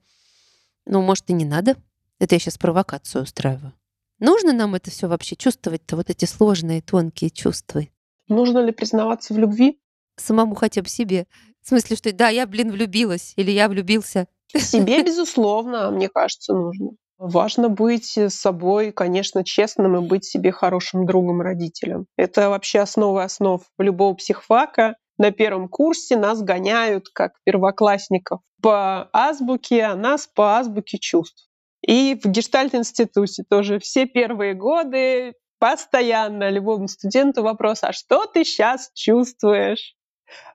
Ну, 0.86 1.02
может, 1.02 1.28
и 1.30 1.32
не 1.32 1.44
надо? 1.44 1.76
Это 2.20 2.34
я 2.34 2.38
сейчас 2.38 2.58
провокацию 2.58 3.24
устраиваю. 3.24 3.72
Нужно 4.20 4.52
нам 4.52 4.74
это 4.74 4.90
все 4.90 5.08
вообще 5.08 5.34
чувствовать-то, 5.34 5.96
вот 5.96 6.10
эти 6.10 6.26
сложные, 6.26 6.82
тонкие 6.82 7.30
чувства? 7.30 7.82
Нужно 8.28 8.58
ли 8.58 8.70
признаваться 8.70 9.32
в 9.32 9.38
любви? 9.38 9.80
Самому 10.16 10.54
хотя 10.54 10.82
бы 10.82 10.88
себе. 10.88 11.26
В 11.62 11.68
смысле, 11.68 11.96
что 11.96 12.12
да, 12.12 12.28
я, 12.28 12.46
блин, 12.46 12.70
влюбилась, 12.70 13.32
или 13.36 13.50
я 13.50 13.68
влюбился. 13.68 14.28
Себе, 14.54 15.02
безусловно, 15.04 15.90
мне 15.90 16.10
кажется, 16.10 16.52
нужно. 16.52 16.90
Важно 17.16 17.68
быть 17.68 18.16
с 18.16 18.34
собой, 18.34 18.92
конечно, 18.92 19.42
честным 19.42 19.96
и 19.96 20.06
быть 20.06 20.24
себе 20.24 20.52
хорошим 20.52 21.06
другом, 21.06 21.40
родителем. 21.40 22.06
Это 22.16 22.50
вообще 22.50 22.80
основа 22.80 23.24
основ 23.24 23.62
любого 23.78 24.14
психфака. 24.14 24.96
На 25.18 25.30
первом 25.30 25.68
курсе 25.68 26.16
нас 26.16 26.42
гоняют 26.42 27.08
как 27.12 27.32
первоклассников 27.44 28.40
по 28.62 29.10
азбуке, 29.12 29.82
а 29.82 29.96
нас 29.96 30.26
по 30.26 30.58
азбуке 30.58 30.98
чувств. 30.98 31.49
И 31.86 32.18
в 32.22 32.26
Гештальт-институте 32.26 33.44
тоже 33.48 33.78
все 33.78 34.06
первые 34.06 34.54
годы 34.54 35.34
постоянно 35.58 36.50
любому 36.50 36.88
студенту 36.88 37.42
вопрос, 37.42 37.82
а 37.82 37.92
что 37.92 38.26
ты 38.26 38.44
сейчас 38.44 38.90
чувствуешь? 38.94 39.94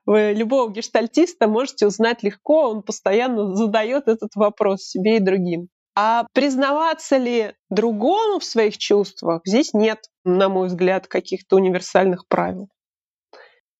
Вы 0.04 0.32
любого 0.34 0.70
гештальтиста 0.70 1.48
можете 1.48 1.86
узнать 1.86 2.22
легко, 2.22 2.70
он 2.70 2.82
постоянно 2.82 3.54
задает 3.54 4.08
этот 4.08 4.34
вопрос 4.34 4.82
себе 4.82 5.16
и 5.16 5.20
другим. 5.20 5.68
А 5.94 6.26
признаваться 6.32 7.16
ли 7.16 7.54
другому 7.70 8.38
в 8.38 8.44
своих 8.44 8.78
чувствах, 8.78 9.42
здесь 9.44 9.72
нет, 9.74 10.04
на 10.24 10.48
мой 10.48 10.68
взгляд, 10.68 11.06
каких-то 11.06 11.56
универсальных 11.56 12.26
правил. 12.28 12.68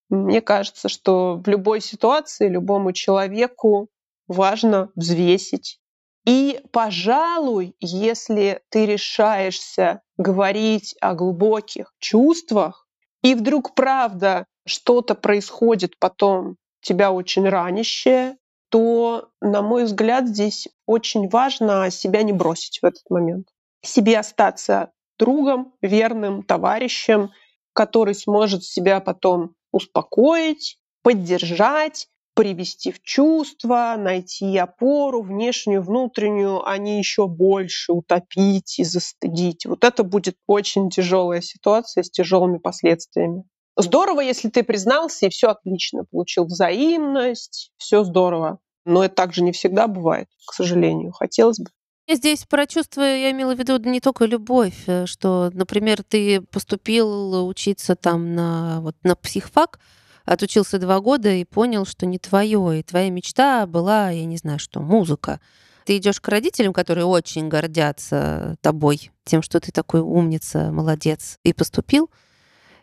Мне 0.08 0.40
кажется, 0.40 0.88
что 0.88 1.42
в 1.44 1.48
любой 1.48 1.80
ситуации 1.80 2.48
любому 2.48 2.92
человеку 2.92 3.88
важно 4.28 4.90
взвесить 4.94 5.80
и, 6.26 6.60
пожалуй, 6.72 7.76
если 7.80 8.60
ты 8.68 8.84
решаешься 8.84 10.02
говорить 10.18 10.96
о 11.00 11.14
глубоких 11.14 11.94
чувствах, 12.00 12.86
и 13.22 13.34
вдруг 13.34 13.74
правда 13.74 14.46
что-то 14.66 15.14
происходит 15.14 15.98
потом, 15.98 16.56
тебя 16.80 17.12
очень 17.12 17.48
ранящее, 17.48 18.36
то, 18.70 19.28
на 19.40 19.62
мой 19.62 19.84
взгляд, 19.84 20.26
здесь 20.26 20.68
очень 20.84 21.28
важно 21.28 21.90
себя 21.90 22.22
не 22.24 22.32
бросить 22.32 22.80
в 22.82 22.84
этот 22.84 23.08
момент. 23.08 23.48
Себе 23.82 24.18
остаться 24.18 24.90
другом, 25.18 25.74
верным 25.80 26.42
товарищем, 26.42 27.30
который 27.72 28.14
сможет 28.14 28.64
себя 28.64 29.00
потом 29.00 29.54
успокоить, 29.70 30.78
поддержать, 31.02 32.08
привести 32.36 32.92
в 32.92 33.02
чувство, 33.02 33.96
найти 33.98 34.56
опору 34.58 35.22
внешнюю, 35.22 35.82
внутреннюю, 35.82 36.64
а 36.64 36.76
не 36.76 36.98
еще 36.98 37.26
больше 37.26 37.92
утопить 37.92 38.78
и 38.78 38.84
застыдить. 38.84 39.64
Вот 39.64 39.84
это 39.84 40.04
будет 40.04 40.36
очень 40.46 40.90
тяжелая 40.90 41.40
ситуация 41.40 42.04
с 42.04 42.10
тяжелыми 42.10 42.58
последствиями. 42.58 43.44
Здорово, 43.78 44.20
если 44.20 44.50
ты 44.50 44.62
признался, 44.62 45.26
и 45.26 45.30
все 45.30 45.48
отлично, 45.48 46.04
получил 46.04 46.44
взаимность, 46.44 47.72
все 47.78 48.04
здорово. 48.04 48.58
Но 48.84 49.02
это 49.02 49.14
также 49.14 49.42
не 49.42 49.52
всегда 49.52 49.88
бывает, 49.88 50.28
к 50.46 50.52
сожалению. 50.52 51.12
Хотелось 51.12 51.58
бы. 51.58 51.70
Здесь 52.08 52.44
про 52.44 52.66
чувства 52.66 53.00
я 53.00 53.32
имела 53.32 53.54
в 53.54 53.58
виду 53.58 53.78
не 53.78 54.00
только 54.00 54.26
любовь, 54.26 54.84
э, 54.86 55.06
что, 55.06 55.50
например, 55.52 56.04
ты 56.04 56.40
поступил 56.40 57.48
учиться 57.48 57.96
там 57.96 58.34
на, 58.34 58.80
вот, 58.82 58.94
на 59.02 59.16
психфак, 59.16 59.80
отучился 60.26 60.78
два 60.78 61.00
года 61.00 61.30
и 61.32 61.44
понял, 61.44 61.86
что 61.86 62.04
не 62.04 62.18
твое, 62.18 62.80
и 62.80 62.82
твоя 62.82 63.08
мечта 63.10 63.66
была, 63.66 64.10
я 64.10 64.26
не 64.26 64.36
знаю 64.36 64.58
что, 64.58 64.80
музыка. 64.80 65.40
Ты 65.84 65.96
идешь 65.98 66.20
к 66.20 66.28
родителям, 66.28 66.72
которые 66.72 67.06
очень 67.06 67.48
гордятся 67.48 68.56
тобой, 68.60 69.12
тем, 69.24 69.40
что 69.40 69.60
ты 69.60 69.70
такой 69.70 70.00
умница, 70.00 70.72
молодец, 70.72 71.38
и 71.44 71.52
поступил, 71.52 72.10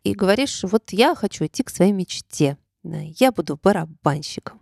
и 0.03 0.13
говоришь, 0.13 0.63
вот 0.63 0.91
я 0.91 1.13
хочу 1.13 1.45
идти 1.45 1.63
к 1.63 1.69
своей 1.69 1.91
мечте, 1.91 2.57
я 2.83 3.31
буду 3.31 3.59
барабанщиком. 3.62 4.62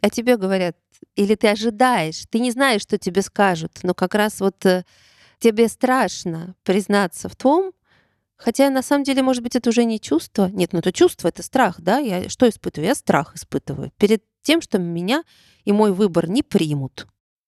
А 0.00 0.10
тебе 0.10 0.36
говорят, 0.36 0.76
или 1.14 1.34
ты 1.34 1.48
ожидаешь, 1.48 2.24
ты 2.28 2.40
не 2.40 2.50
знаешь, 2.50 2.82
что 2.82 2.98
тебе 2.98 3.22
скажут, 3.22 3.80
но 3.82 3.94
как 3.94 4.14
раз 4.14 4.40
вот 4.40 4.64
э, 4.66 4.84
тебе 5.38 5.68
страшно 5.68 6.54
признаться 6.62 7.28
в 7.28 7.36
том, 7.36 7.72
Хотя 8.40 8.70
на 8.70 8.82
самом 8.82 9.04
деле, 9.04 9.22
может 9.22 9.42
быть, 9.42 9.54
это 9.54 9.68
уже 9.68 9.84
не 9.84 10.00
чувство. 10.00 10.48
Нет, 10.48 10.72
ну 10.72 10.78
это 10.78 10.92
чувство, 10.92 11.28
это 11.28 11.42
страх, 11.42 11.80
да? 11.80 11.98
Я 11.98 12.28
что 12.30 12.48
испытываю? 12.48 12.88
Я 12.88 12.94
страх 12.94 13.34
испытываю 13.36 13.92
перед 13.98 14.24
тем, 14.42 14.62
что 14.62 14.78
меня 14.78 15.24
и 15.64 15.72
мой 15.72 15.92
выбор 15.92 16.28
не 16.28 16.42
примут. 16.42 17.06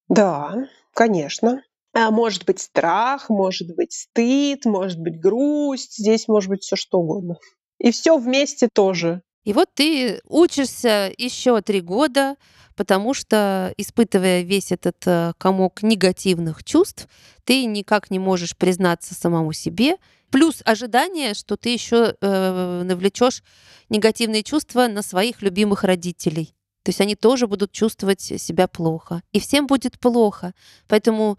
Да, 0.08 0.68
конечно. 0.92 1.62
А 1.94 2.10
может 2.10 2.44
быть 2.44 2.60
страх, 2.60 3.30
может 3.30 3.74
быть 3.74 3.92
стыд, 3.92 4.66
может 4.66 4.98
быть 4.98 5.18
грусть. 5.18 5.96
Здесь 5.96 6.28
может 6.28 6.50
быть 6.50 6.62
все 6.62 6.76
что 6.76 6.98
угодно. 6.98 7.38
И 7.78 7.90
все 7.90 8.18
вместе 8.18 8.68
тоже. 8.72 9.22
И 9.44 9.54
вот 9.54 9.70
ты 9.74 10.20
учишься 10.28 11.12
еще 11.16 11.60
три 11.62 11.80
года, 11.80 12.36
потому 12.76 13.12
что, 13.14 13.72
испытывая 13.76 14.42
весь 14.42 14.72
этот 14.72 14.96
э, 15.06 15.32
комок 15.36 15.82
негативных 15.82 16.64
чувств, 16.64 17.08
ты 17.44 17.64
никак 17.64 18.10
не 18.10 18.18
можешь 18.18 18.56
признаться 18.56 19.14
самому 19.14 19.52
себе, 19.52 19.96
плюс 20.32 20.62
ожидание, 20.64 21.34
что 21.34 21.56
ты 21.56 21.68
еще 21.68 22.16
э, 22.20 22.82
навлечешь 22.84 23.44
негативные 23.90 24.42
чувства 24.42 24.88
на 24.88 25.02
своих 25.02 25.42
любимых 25.42 25.84
родителей. 25.84 26.54
То 26.82 26.88
есть 26.88 27.00
они 27.00 27.14
тоже 27.14 27.46
будут 27.46 27.70
чувствовать 27.70 28.20
себя 28.20 28.66
плохо. 28.66 29.22
И 29.32 29.38
всем 29.38 29.66
будет 29.66 30.00
плохо. 30.00 30.54
Поэтому 30.88 31.38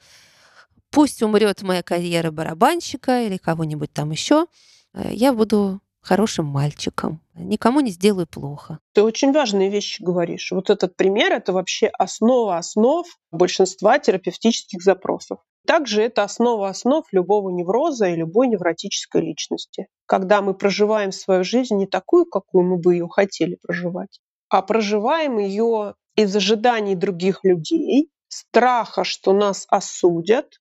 пусть 0.91 1.23
умрет 1.23 1.63
моя 1.63 1.81
карьера 1.81 2.31
барабанщика 2.31 3.23
или 3.23 3.37
кого-нибудь 3.37 3.91
там 3.91 4.11
еще, 4.11 4.45
э, 4.93 5.11
я 5.11 5.33
буду 5.33 5.81
хорошим 6.03 6.45
мальчиком, 6.45 7.21
никому 7.33 7.79
не 7.79 7.91
сделаю 7.91 8.27
плохо. 8.27 8.79
Ты 8.93 9.01
очень 9.01 9.31
важные 9.31 9.69
вещи 9.69 10.03
говоришь. 10.03 10.51
Вот 10.51 10.69
этот 10.69 10.95
пример— 10.95 11.31
это 11.33 11.53
вообще 11.53 11.87
основа 11.87 12.57
основ 12.57 13.07
большинства 13.31 13.97
терапевтических 13.97 14.83
запросов. 14.83 15.39
Также 15.65 16.01
это 16.01 16.23
основа 16.23 16.67
основ 16.67 17.05
любого 17.13 17.49
невроза 17.49 18.09
и 18.09 18.15
любой 18.15 18.49
невротической 18.49 19.21
личности. 19.21 19.87
Когда 20.05 20.41
мы 20.41 20.53
проживаем 20.53 21.13
свою 21.13 21.45
жизнь 21.45 21.75
не 21.77 21.87
такую, 21.87 22.25
какую 22.25 22.65
мы 22.65 22.77
бы 22.77 22.95
ее 22.95 23.07
хотели 23.07 23.57
проживать, 23.61 24.19
а 24.49 24.61
проживаем 24.61 25.39
ее 25.39 25.95
из 26.15 26.35
ожиданий 26.35 26.95
других 26.95 27.39
людей, 27.43 28.09
страха, 28.27 29.03
что 29.05 29.31
нас 29.31 29.65
осудят, 29.69 30.59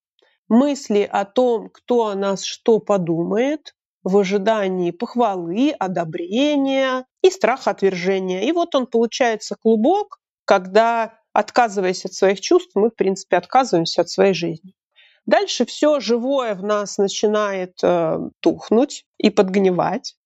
мысли 0.48 1.08
о 1.10 1.24
том, 1.24 1.68
кто 1.70 2.06
о 2.06 2.14
нас 2.14 2.44
что 2.44 2.78
подумает, 2.78 3.74
в 4.04 4.16
ожидании 4.16 4.90
похвалы, 4.90 5.70
одобрения 5.78 7.06
и 7.22 7.30
страха 7.30 7.70
отвержения. 7.70 8.42
И 8.42 8.52
вот 8.52 8.74
он 8.74 8.86
получается 8.86 9.56
клубок, 9.60 10.18
когда, 10.44 11.14
отказываясь 11.32 12.04
от 12.04 12.12
своих 12.12 12.40
чувств, 12.40 12.72
мы, 12.74 12.90
в 12.90 12.94
принципе, 12.94 13.36
отказываемся 13.36 14.02
от 14.02 14.08
своей 14.08 14.34
жизни. 14.34 14.74
Дальше 15.24 15.64
все 15.66 16.00
живое 16.00 16.54
в 16.54 16.64
нас 16.64 16.98
начинает 16.98 17.78
э, 17.82 18.18
тухнуть 18.40 19.04
и 19.18 19.30
подгнивать. 19.30 20.16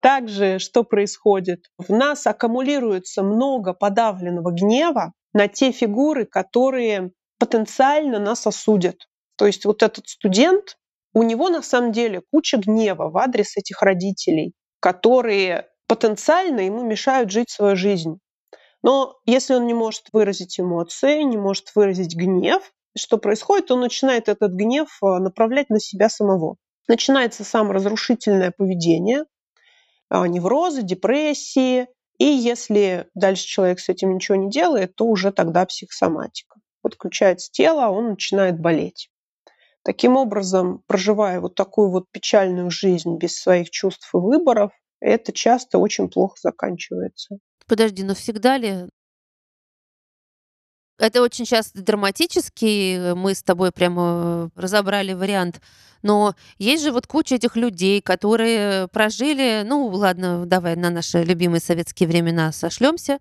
Также 0.00 0.58
что 0.58 0.82
происходит? 0.84 1.70
В 1.78 1.90
нас 1.92 2.26
аккумулируется 2.26 3.22
много 3.22 3.72
подавленного 3.72 4.50
гнева 4.50 5.12
на 5.32 5.48
те 5.48 5.72
фигуры, 5.72 6.26
которые 6.26 7.12
потенциально 7.38 8.18
нас 8.18 8.46
осудят. 8.46 9.08
То 9.36 9.46
есть 9.46 9.64
вот 9.64 9.82
этот 9.82 10.08
студент, 10.08 10.76
у 11.14 11.22
него 11.22 11.48
на 11.48 11.62
самом 11.62 11.92
деле 11.92 12.22
куча 12.30 12.56
гнева 12.56 13.10
в 13.10 13.18
адрес 13.18 13.56
этих 13.56 13.82
родителей, 13.82 14.54
которые 14.80 15.68
потенциально 15.86 16.60
ему 16.60 16.82
мешают 16.82 17.30
жить 17.30 17.50
свою 17.50 17.76
жизнь. 17.76 18.18
Но 18.82 19.16
если 19.26 19.54
он 19.54 19.66
не 19.66 19.74
может 19.74 20.04
выразить 20.12 20.58
эмоции, 20.58 21.22
не 21.22 21.36
может 21.36 21.74
выразить 21.74 22.16
гнев, 22.16 22.72
что 22.96 23.18
происходит? 23.18 23.70
Он 23.70 23.80
начинает 23.80 24.28
этот 24.28 24.52
гнев 24.52 24.88
э, 25.02 25.06
направлять 25.18 25.70
на 25.70 25.80
себя 25.80 26.08
самого. 26.08 26.56
Начинается 26.88 27.44
саморазрушительное 27.44 28.50
поведение, 28.50 29.24
а, 30.08 30.26
неврозы, 30.26 30.82
депрессии. 30.82 31.86
И 32.18 32.24
если 32.24 33.08
дальше 33.14 33.46
человек 33.46 33.80
с 33.80 33.88
этим 33.88 34.14
ничего 34.14 34.36
не 34.36 34.50
делает, 34.50 34.94
то 34.94 35.06
уже 35.06 35.32
тогда 35.32 35.64
психосоматика. 35.64 36.60
Подключается 36.82 37.50
тело, 37.50 37.88
он 37.88 38.10
начинает 38.10 38.60
болеть. 38.60 39.11
Таким 39.84 40.16
образом, 40.16 40.82
проживая 40.86 41.40
вот 41.40 41.54
такую 41.54 41.90
вот 41.90 42.06
печальную 42.12 42.70
жизнь 42.70 43.16
без 43.16 43.36
своих 43.36 43.70
чувств 43.70 44.08
и 44.14 44.16
выборов, 44.16 44.70
это 45.00 45.32
часто 45.32 45.78
очень 45.78 46.08
плохо 46.08 46.36
заканчивается. 46.40 47.38
Подожди, 47.66 48.04
но 48.04 48.14
всегда 48.14 48.56
ли 48.56 48.88
это 50.98 51.20
очень 51.20 51.44
часто 51.44 51.82
драматический, 51.82 53.14
мы 53.14 53.34
с 53.34 53.42
тобой 53.42 53.72
прямо 53.72 54.50
разобрали 54.54 55.14
вариант. 55.14 55.60
Но 56.02 56.36
есть 56.58 56.84
же 56.84 56.92
вот 56.92 57.08
куча 57.08 57.36
этих 57.36 57.56
людей, 57.56 58.00
которые 58.00 58.86
прожили, 58.88 59.62
ну 59.64 59.86
ладно, 59.86 60.46
давай 60.46 60.76
на 60.76 60.90
наши 60.90 61.24
любимые 61.24 61.60
советские 61.60 62.08
времена 62.08 62.52
сошлемся, 62.52 63.18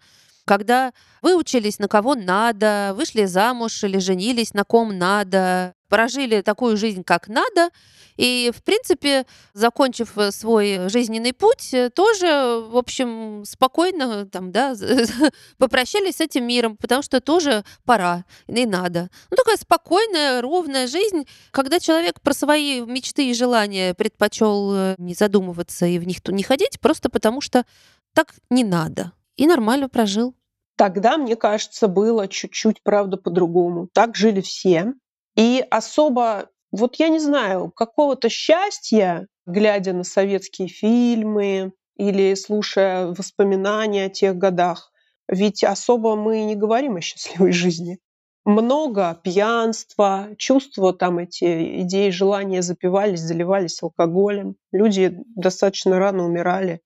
когда 0.51 0.91
выучились 1.21 1.79
на 1.79 1.87
кого 1.87 2.13
надо, 2.13 2.91
вышли 2.97 3.23
замуж 3.23 3.85
или 3.85 3.99
женились 3.99 4.53
на 4.53 4.65
ком 4.65 4.97
надо, 4.97 5.75
прожили 5.87 6.41
такую 6.41 6.75
жизнь, 6.75 7.05
как 7.05 7.29
надо, 7.29 7.69
и, 8.17 8.51
в 8.53 8.61
принципе, 8.61 9.25
закончив 9.53 10.17
э, 10.17 10.33
свой 10.33 10.89
жизненный 10.89 11.31
путь, 11.31 11.73
э, 11.73 11.89
тоже, 11.89 12.65
в 12.69 12.75
общем, 12.75 13.45
спокойно 13.45 14.25
там, 14.25 14.51
да, 14.51 14.75
попрощались 15.57 16.17
с 16.17 16.19
этим 16.19 16.45
миром, 16.45 16.75
потому 16.75 17.01
что 17.01 17.21
тоже 17.21 17.63
пора 17.85 18.25
и 18.47 18.65
надо. 18.65 19.09
Ну, 19.29 19.37
такая 19.37 19.55
спокойная, 19.55 20.41
ровная 20.41 20.87
жизнь, 20.87 21.27
когда 21.51 21.79
человек 21.79 22.19
про 22.19 22.33
свои 22.33 22.81
мечты 22.81 23.29
и 23.29 23.33
желания 23.33 23.93
предпочел 23.93 24.75
э, 24.75 24.95
не 24.97 25.13
задумываться 25.13 25.85
и 25.85 25.97
в 25.97 26.05
них 26.05 26.17
не 26.27 26.43
ходить, 26.43 26.81
просто 26.81 27.09
потому 27.09 27.39
что 27.39 27.65
так 28.13 28.33
не 28.49 28.65
надо. 28.65 29.13
И 29.37 29.47
нормально 29.47 29.89
прожил. 29.89 30.35
Тогда, 30.81 31.15
мне 31.17 31.35
кажется, 31.35 31.87
было 31.87 32.27
чуть-чуть, 32.27 32.81
правда, 32.81 33.15
по-другому. 33.15 33.87
Так 33.93 34.15
жили 34.15 34.41
все. 34.41 34.95
И 35.35 35.63
особо, 35.69 36.49
вот 36.71 36.95
я 36.95 37.09
не 37.09 37.19
знаю, 37.19 37.69
какого-то 37.69 38.29
счастья, 38.29 39.27
глядя 39.45 39.93
на 39.93 40.03
советские 40.03 40.69
фильмы 40.69 41.73
или 41.97 42.33
слушая 42.33 43.05
воспоминания 43.05 44.05
о 44.05 44.09
тех 44.09 44.35
годах, 44.35 44.91
ведь 45.27 45.63
особо 45.63 46.15
мы 46.15 46.45
не 46.45 46.55
говорим 46.55 46.95
о 46.95 47.01
счастливой 47.01 47.51
жизни. 47.51 47.99
Много 48.43 49.21
пьянства, 49.23 50.29
чувства 50.39 50.93
там 50.93 51.19
эти 51.19 51.81
идеи, 51.81 52.09
желания 52.09 52.63
запивались, 52.63 53.21
заливались 53.21 53.83
алкоголем. 53.83 54.55
Люди 54.71 55.15
достаточно 55.35 55.99
рано 55.99 56.25
умирали. 56.25 56.81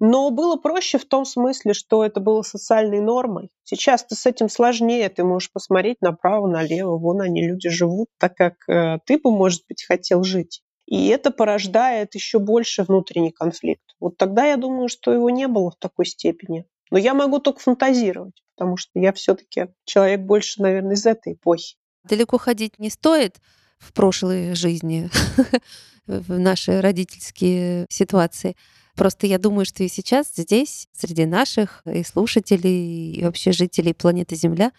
Но 0.00 0.30
было 0.30 0.56
проще 0.56 0.98
в 0.98 1.04
том 1.04 1.24
смысле, 1.24 1.74
что 1.74 2.04
это 2.04 2.20
было 2.20 2.42
социальной 2.42 3.00
нормой. 3.00 3.50
Сейчас-то 3.64 4.14
с 4.14 4.26
этим 4.26 4.48
сложнее. 4.48 5.08
Ты 5.08 5.24
можешь 5.24 5.50
посмотреть 5.50 6.00
направо, 6.00 6.46
налево. 6.46 6.98
Вон 6.98 7.20
они, 7.20 7.46
люди 7.46 7.68
живут 7.68 8.08
так, 8.18 8.36
как 8.36 8.54
э, 8.68 8.98
ты 9.04 9.18
бы, 9.18 9.32
может 9.32 9.62
быть, 9.68 9.84
хотел 9.84 10.22
жить. 10.22 10.62
И 10.86 11.08
это 11.08 11.30
порождает 11.30 12.14
еще 12.14 12.38
больше 12.38 12.84
внутренний 12.84 13.32
конфликт. 13.32 13.82
Вот 14.00 14.16
тогда 14.16 14.46
я 14.46 14.56
думаю, 14.56 14.88
что 14.88 15.12
его 15.12 15.28
не 15.30 15.48
было 15.48 15.70
в 15.70 15.76
такой 15.76 16.06
степени. 16.06 16.64
Но 16.90 16.98
я 16.98 17.12
могу 17.12 17.40
только 17.40 17.60
фантазировать, 17.60 18.42
потому 18.56 18.76
что 18.76 18.98
я 18.98 19.12
все-таки 19.12 19.66
человек 19.84 20.20
больше, 20.20 20.62
наверное, 20.62 20.94
из 20.94 21.04
этой 21.04 21.34
эпохи. 21.34 21.76
Далеко 22.04 22.38
ходить 22.38 22.78
не 22.78 22.88
стоит 22.88 23.36
в 23.78 23.92
прошлой 23.92 24.54
жизни, 24.54 25.10
в 26.06 26.38
наши 26.38 26.80
родительские 26.80 27.84
ситуации. 27.90 28.56
Просто 28.98 29.28
я 29.28 29.38
думаю, 29.38 29.64
что 29.64 29.84
и 29.84 29.88
сейчас 29.88 30.32
здесь, 30.34 30.88
среди 30.92 31.24
наших 31.24 31.82
и 31.86 32.02
слушателей, 32.02 33.12
и 33.12 33.24
вообще 33.24 33.52
жителей 33.52 33.94
планеты 33.94 34.34
Земля, 34.34 34.72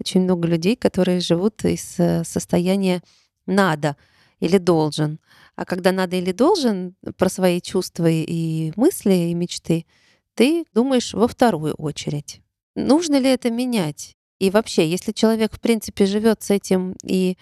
очень 0.00 0.22
много 0.22 0.48
людей, 0.48 0.76
которые 0.76 1.20
живут 1.20 1.62
из 1.62 1.96
э, 1.98 2.24
состояния 2.24 3.02
«надо» 3.44 3.98
или 4.40 4.56
«должен». 4.56 5.20
А 5.56 5.66
когда 5.66 5.92
«надо» 5.92 6.16
или 6.16 6.32
«должен» 6.32 6.94
про 7.18 7.28
свои 7.28 7.60
чувства 7.60 8.06
и 8.08 8.72
мысли, 8.76 9.12
и 9.12 9.34
мечты, 9.34 9.84
ты 10.32 10.64
думаешь 10.72 11.12
во 11.12 11.28
вторую 11.28 11.74
очередь. 11.74 12.40
Нужно 12.76 13.16
ли 13.16 13.28
это 13.28 13.50
менять? 13.50 14.16
И 14.38 14.48
вообще, 14.48 14.88
если 14.88 15.12
человек, 15.12 15.52
в 15.54 15.60
принципе, 15.60 16.06
живет 16.06 16.42
с 16.42 16.50
этим, 16.50 16.96
и 17.04 17.36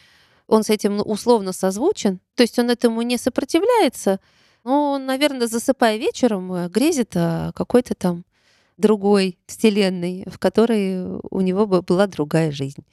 он 0.49 0.65
с 0.65 0.71
этим 0.71 1.01
условно 1.01 1.53
созвучен, 1.53 2.19
то 2.35 2.43
есть 2.43 2.59
он 2.59 2.71
этому 2.71 3.03
не 3.03 3.19
сопротивляется, 3.19 4.19
ну, 4.65 4.99
наверное, 4.99 5.47
засыпая 5.47 5.97
вечером, 5.99 6.53
э, 6.53 6.69
грезит 6.69 7.17
о 7.17 7.53
какой-то 7.55 7.95
там 7.95 8.25
другой 8.77 9.39
вселенной, 9.47 10.25
в 10.27 10.39
которой 10.39 11.21
у 11.31 11.41
него 11.41 11.67
бы 11.67 11.83
была 11.83 12.07
другая 12.07 12.51
жизнь. 12.51 12.85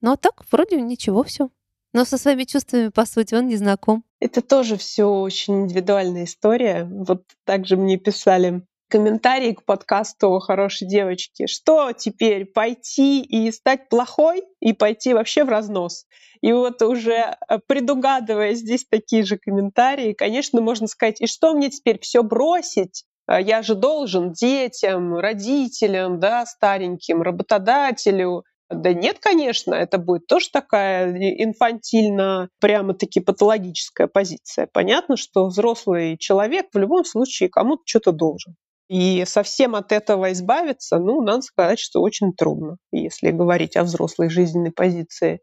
Ну 0.00 0.12
а 0.12 0.16
так 0.16 0.44
вроде 0.50 0.80
ничего, 0.80 1.22
все. 1.22 1.50
Но 1.92 2.04
со 2.04 2.18
своими 2.18 2.44
чувствами, 2.44 2.88
по 2.88 3.06
сути, 3.06 3.34
он 3.34 3.48
не 3.48 3.56
знаком. 3.56 4.04
Это 4.20 4.42
тоже 4.42 4.76
все 4.76 5.04
очень 5.04 5.62
индивидуальная 5.62 6.24
история. 6.24 6.84
Вот 6.84 7.24
также 7.44 7.76
мне 7.76 7.98
писали 7.98 8.62
комментарий 8.88 9.54
к 9.54 9.64
подкасту 9.64 10.38
хорошей 10.40 10.88
девочки. 10.88 11.46
Что 11.46 11.92
теперь, 11.92 12.46
пойти 12.46 13.22
и 13.22 13.50
стать 13.52 13.88
плохой 13.88 14.42
и 14.60 14.72
пойти 14.72 15.14
вообще 15.14 15.44
в 15.44 15.48
разнос? 15.48 16.06
И 16.40 16.52
вот 16.52 16.82
уже 16.82 17.12
э, 17.12 17.58
предугадывая 17.66 18.54
здесь 18.54 18.86
такие 18.88 19.24
же 19.24 19.38
комментарии, 19.38 20.12
конечно, 20.12 20.60
можно 20.60 20.86
сказать, 20.86 21.20
и 21.20 21.26
что 21.26 21.54
мне 21.54 21.70
теперь 21.70 21.98
все 22.00 22.22
бросить? 22.22 23.04
А 23.26 23.40
я 23.40 23.62
же 23.62 23.74
должен 23.74 24.32
детям, 24.32 25.16
родителям, 25.16 26.18
да, 26.18 26.46
стареньким, 26.46 27.20
работодателю. 27.20 28.44
Да 28.70 28.94
нет, 28.94 29.18
конечно, 29.20 29.74
это 29.74 29.98
будет 29.98 30.26
тоже 30.26 30.48
такая 30.50 31.10
инфантильно, 31.12 32.48
прямо-таки 32.60 33.20
патологическая 33.20 34.06
позиция. 34.06 34.68
Понятно, 34.72 35.16
что 35.16 35.46
взрослый 35.46 36.16
человек 36.18 36.68
в 36.72 36.78
любом 36.78 37.04
случае 37.04 37.50
кому-то 37.50 37.82
что-то 37.84 38.12
должен. 38.12 38.56
И 38.88 39.24
совсем 39.26 39.74
от 39.74 39.92
этого 39.92 40.32
избавиться, 40.32 40.98
ну, 40.98 41.22
надо 41.22 41.42
сказать, 41.42 41.78
что 41.78 42.00
очень 42.00 42.32
трудно, 42.32 42.78
если 42.92 43.30
говорить 43.30 43.76
о 43.76 43.84
взрослой 43.84 44.30
жизненной 44.30 44.72
позиции. 44.72 45.40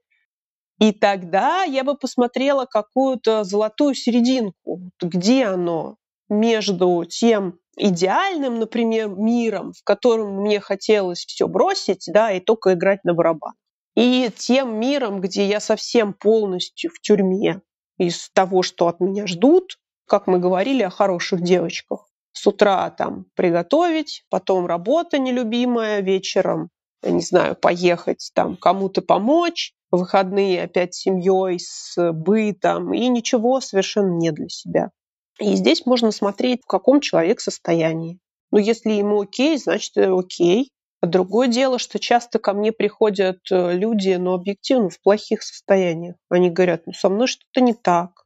И 0.79 0.91
тогда 0.91 1.63
я 1.63 1.83
бы 1.83 1.97
посмотрела 1.97 2.65
какую-то 2.65 3.43
золотую 3.43 3.93
серединку, 3.95 4.91
где 5.01 5.45
оно 5.45 5.97
между 6.29 7.05
тем 7.05 7.59
идеальным, 7.77 8.59
например, 8.59 9.09
миром, 9.09 9.73
в 9.73 9.83
котором 9.83 10.41
мне 10.41 10.59
хотелось 10.59 11.25
все 11.25 11.47
бросить, 11.47 12.05
да, 12.07 12.31
и 12.31 12.39
только 12.39 12.73
играть 12.73 13.03
на 13.03 13.13
барабан. 13.13 13.53
и 13.95 14.29
тем 14.37 14.79
миром, 14.79 15.21
где 15.21 15.47
я 15.47 15.59
совсем 15.59 16.13
полностью 16.13 16.91
в 16.91 16.99
тюрьме 17.01 17.61
из 17.97 18.29
того, 18.31 18.61
что 18.63 18.87
от 18.87 18.99
меня 18.99 19.27
ждут, 19.27 19.77
как 20.07 20.27
мы 20.27 20.39
говорили 20.39 20.83
о 20.83 20.89
хороших 20.89 21.41
девочках. 21.41 22.07
С 22.35 22.45
утра 22.45 22.89
там 22.89 23.27
приготовить, 23.33 24.25
потом 24.29 24.65
работа 24.65 25.17
нелюбимая, 25.17 26.01
вечером, 26.01 26.69
я 27.01 27.11
не 27.11 27.21
знаю, 27.21 27.55
поехать 27.55 28.29
там 28.33 28.57
кому-то 28.57 29.01
помочь, 29.01 29.71
выходные 29.89 30.63
опять 30.63 30.93
с 30.93 30.99
семьей, 30.99 31.59
с 31.59 32.11
бытом, 32.11 32.93
и 32.93 33.07
ничего 33.07 33.61
совершенно 33.61 34.17
не 34.17 34.31
для 34.31 34.49
себя. 34.49 34.91
И 35.39 35.55
здесь 35.55 35.85
можно 35.85 36.11
смотреть, 36.11 36.61
в 36.63 36.67
каком 36.67 36.99
человек 36.99 37.39
состоянии. 37.39 38.19
Но 38.51 38.59
если 38.59 38.91
ему 38.91 39.21
окей, 39.21 39.57
значит 39.57 39.97
окей. 39.97 40.71
А 41.01 41.07
другое 41.07 41.47
дело, 41.47 41.79
что 41.79 41.99
часто 41.99 42.39
ко 42.39 42.53
мне 42.53 42.71
приходят 42.71 43.39
э, 43.49 43.73
люди, 43.73 44.15
но 44.15 44.33
объективно 44.33 44.89
в 44.89 44.99
плохих 45.01 45.43
состояниях. 45.43 46.15
Они 46.29 46.49
говорят, 46.49 46.83
ну 46.85 46.93
со 46.93 47.09
мной 47.09 47.27
что-то 47.27 47.61
не 47.61 47.73
так, 47.73 48.25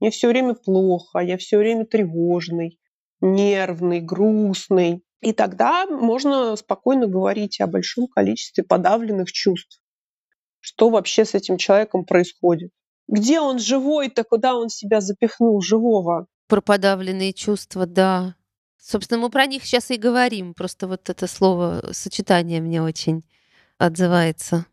мне 0.00 0.10
все 0.10 0.28
время 0.28 0.54
плохо, 0.54 1.18
я 1.18 1.36
все 1.36 1.58
время 1.58 1.84
тревожный, 1.84 2.78
нервный, 3.20 4.00
грустный. 4.00 5.02
И 5.20 5.32
тогда 5.32 5.86
можно 5.86 6.56
спокойно 6.56 7.06
говорить 7.06 7.60
о 7.60 7.66
большом 7.66 8.06
количестве 8.08 8.64
подавленных 8.64 9.30
чувств. 9.30 9.80
Что 10.60 10.90
вообще 10.90 11.24
с 11.24 11.34
этим 11.34 11.56
человеком 11.56 12.04
происходит? 12.04 12.70
Где 13.08 13.40
он 13.40 13.58
живой-то, 13.58 14.24
куда 14.24 14.54
он 14.54 14.68
себя 14.68 15.00
запихнул 15.00 15.60
живого? 15.60 16.26
Про 16.46 16.60
подавленные 16.60 17.32
чувства, 17.32 17.86
да. 17.86 18.36
Собственно, 18.78 19.20
мы 19.20 19.30
про 19.30 19.46
них 19.46 19.64
сейчас 19.64 19.90
и 19.90 19.96
говорим. 19.96 20.54
Просто 20.54 20.86
вот 20.86 21.10
это 21.10 21.26
слово 21.26 21.90
сочетание 21.92 22.60
мне 22.60 22.82
очень 22.82 23.24
отзывается. 23.78 24.66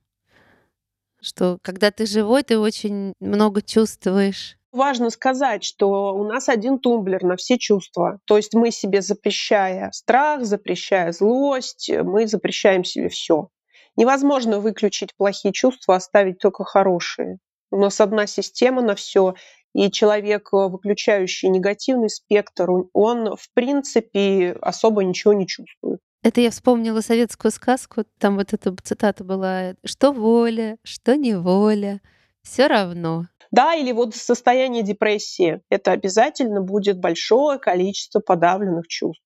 Что 1.19 1.57
когда 1.61 1.91
ты 1.91 2.05
живой, 2.05 2.43
ты 2.43 2.57
очень 2.57 3.13
много 3.19 3.61
чувствуешь. 3.61 4.57
Важно 4.71 5.09
сказать, 5.09 5.63
что 5.63 6.13
у 6.13 6.23
нас 6.23 6.49
один 6.49 6.79
тумблер 6.79 7.23
на 7.23 7.35
все 7.35 7.57
чувства. 7.57 8.19
То 8.25 8.37
есть 8.37 8.53
мы 8.53 8.71
себе 8.71 9.01
запрещая 9.01 9.91
страх, 9.91 10.45
запрещая 10.45 11.11
злость, 11.13 11.89
мы 11.89 12.27
запрещаем 12.27 12.83
себе 12.83 13.09
все. 13.09 13.49
Невозможно 13.95 14.59
выключить 14.59 15.15
плохие 15.15 15.53
чувства, 15.53 15.95
оставить 15.95 16.39
только 16.39 16.63
хорошие. 16.63 17.39
У 17.71 17.77
нас 17.77 17.99
одна 17.99 18.27
система 18.27 18.81
на 18.81 18.95
все, 18.95 19.35
и 19.73 19.91
человек, 19.91 20.49
э, 20.53 20.67
выключающий 20.67 21.49
негативный 21.49 22.09
спектр, 22.09 22.69
он, 22.93 23.35
в 23.35 23.53
принципе, 23.53 24.57
особо 24.61 25.03
ничего 25.03 25.33
не 25.33 25.47
чувствует. 25.47 25.99
Это 26.23 26.41
я 26.41 26.51
вспомнила 26.51 27.01
советскую 27.01 27.51
сказку, 27.51 28.03
там 28.19 28.37
вот 28.37 28.53
эта 28.53 28.75
цитата 28.83 29.23
была 29.23 29.75
«Что 29.85 30.11
воля, 30.11 30.77
что 30.83 31.15
неволя, 31.15 32.01
все 32.41 32.67
равно». 32.67 33.27
Да, 33.51 33.73
или 33.75 33.91
вот 33.91 34.15
состояние 34.15 34.83
депрессии. 34.83 35.61
Это 35.69 35.91
обязательно 35.91 36.61
будет 36.61 36.99
большое 36.99 37.59
количество 37.59 38.19
подавленных 38.19 38.87
чувств. 38.87 39.23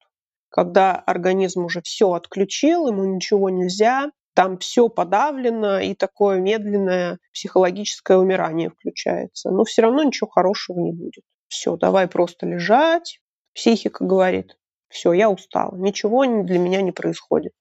Когда 0.50 0.96
организм 0.96 1.66
уже 1.66 1.82
все 1.82 2.12
отключил, 2.12 2.88
ему 2.88 3.06
ничего 3.06 3.50
нельзя, 3.50 4.12
там 4.34 4.58
все 4.58 4.90
подавлено, 4.90 5.80
и 5.80 5.94
такое 5.96 6.40
медленное 6.40 7.20
психологическое 7.34 8.18
умирание 8.18 8.70
включается. 8.70 9.50
Но 9.52 9.64
все 9.64 9.82
равно 9.84 10.04
ничего 10.04 10.30
хорошего 10.30 10.80
не 10.80 10.92
будет. 10.92 11.24
Все, 11.48 11.76
давай 11.76 12.08
просто 12.08 12.46
лежать. 12.46 13.20
Психика 13.54 14.06
говорит, 14.06 14.58
все, 14.88 15.14
я 15.14 15.30
устала, 15.30 15.76
ничего 15.76 16.26
для 16.44 16.60
меня 16.60 16.82
не 16.82 16.92
происходит. 16.92 17.54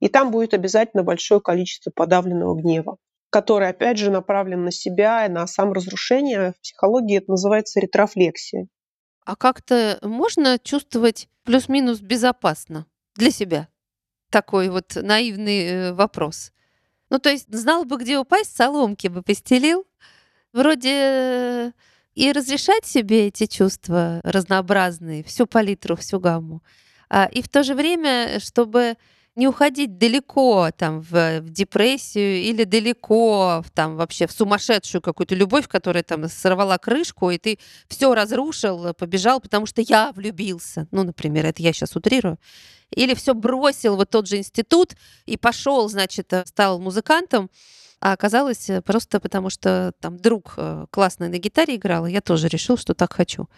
И 0.00 0.08
там 0.08 0.32
будет 0.32 0.54
обязательно 0.54 1.04
большое 1.04 1.40
количество 1.40 1.92
подавленного 1.94 2.60
гнева, 2.60 2.96
который, 3.32 3.68
опять 3.68 3.98
же, 3.98 4.10
направлен 4.10 4.64
на 4.64 4.70
себя 4.70 5.26
и 5.26 5.28
на 5.28 5.46
саморазрушение. 5.46 6.52
В 6.52 6.60
психологии 6.60 7.18
это 7.18 7.32
называется 7.32 7.80
ретрофлексия. 7.80 8.68
А 9.24 9.34
как-то 9.34 9.98
можно 10.02 10.58
чувствовать 10.58 11.28
плюс-минус 11.44 12.00
безопасно 12.00 12.86
для 13.16 13.30
себя? 13.30 13.68
такой 14.32 14.70
вот 14.70 14.96
наивный 14.96 15.64
э, 15.64 15.92
вопрос. 15.92 16.52
Ну, 17.10 17.20
то 17.20 17.30
есть 17.30 17.46
знал 17.54 17.84
бы, 17.84 17.98
где 17.98 18.18
упасть, 18.18 18.56
соломки 18.56 19.06
бы 19.06 19.22
постелил. 19.22 19.86
Вроде 20.52 21.72
и 22.14 22.32
разрешать 22.32 22.84
себе 22.84 23.28
эти 23.28 23.46
чувства 23.46 24.20
разнообразные, 24.24 25.22
всю 25.22 25.46
палитру, 25.46 25.96
всю 25.96 26.18
гамму. 26.18 26.62
А, 27.08 27.26
и 27.26 27.42
в 27.42 27.48
то 27.48 27.62
же 27.62 27.74
время, 27.74 28.40
чтобы 28.40 28.96
не 29.34 29.48
уходить 29.48 29.98
далеко 29.98 30.70
там 30.76 31.00
в, 31.00 31.40
в 31.40 31.50
депрессию 31.50 32.42
или 32.42 32.64
далеко 32.64 33.62
в, 33.64 33.70
там 33.70 33.96
вообще 33.96 34.26
в 34.26 34.32
сумасшедшую 34.32 35.00
какую-то 35.00 35.34
любовь, 35.34 35.68
которая 35.68 36.02
там 36.02 36.28
сорвала 36.28 36.78
крышку, 36.78 37.30
и 37.30 37.38
ты 37.38 37.58
все 37.88 38.14
разрушил, 38.14 38.92
побежал, 38.94 39.40
потому 39.40 39.66
что 39.66 39.80
я 39.80 40.12
влюбился. 40.12 40.86
Ну, 40.90 41.02
например, 41.02 41.46
это 41.46 41.62
я 41.62 41.72
сейчас 41.72 41.96
утрирую. 41.96 42.38
Или 42.90 43.14
все 43.14 43.32
бросил 43.34 43.96
вот 43.96 44.10
тот 44.10 44.28
же 44.28 44.36
институт 44.36 44.94
и 45.24 45.38
пошел, 45.38 45.88
значит, 45.88 46.32
э, 46.32 46.44
стал 46.46 46.78
музыкантом, 46.78 47.50
а 48.00 48.12
оказалось 48.12 48.68
э, 48.68 48.82
просто 48.82 49.18
потому, 49.18 49.48
что 49.48 49.92
там 50.00 50.18
друг 50.18 50.54
э, 50.58 50.86
классно 50.90 51.28
на 51.28 51.38
гитаре 51.38 51.76
играл, 51.76 52.06
и 52.06 52.12
я 52.12 52.20
тоже 52.20 52.48
решил, 52.48 52.76
что 52.76 52.94
так 52.94 53.14
хочу. 53.14 53.48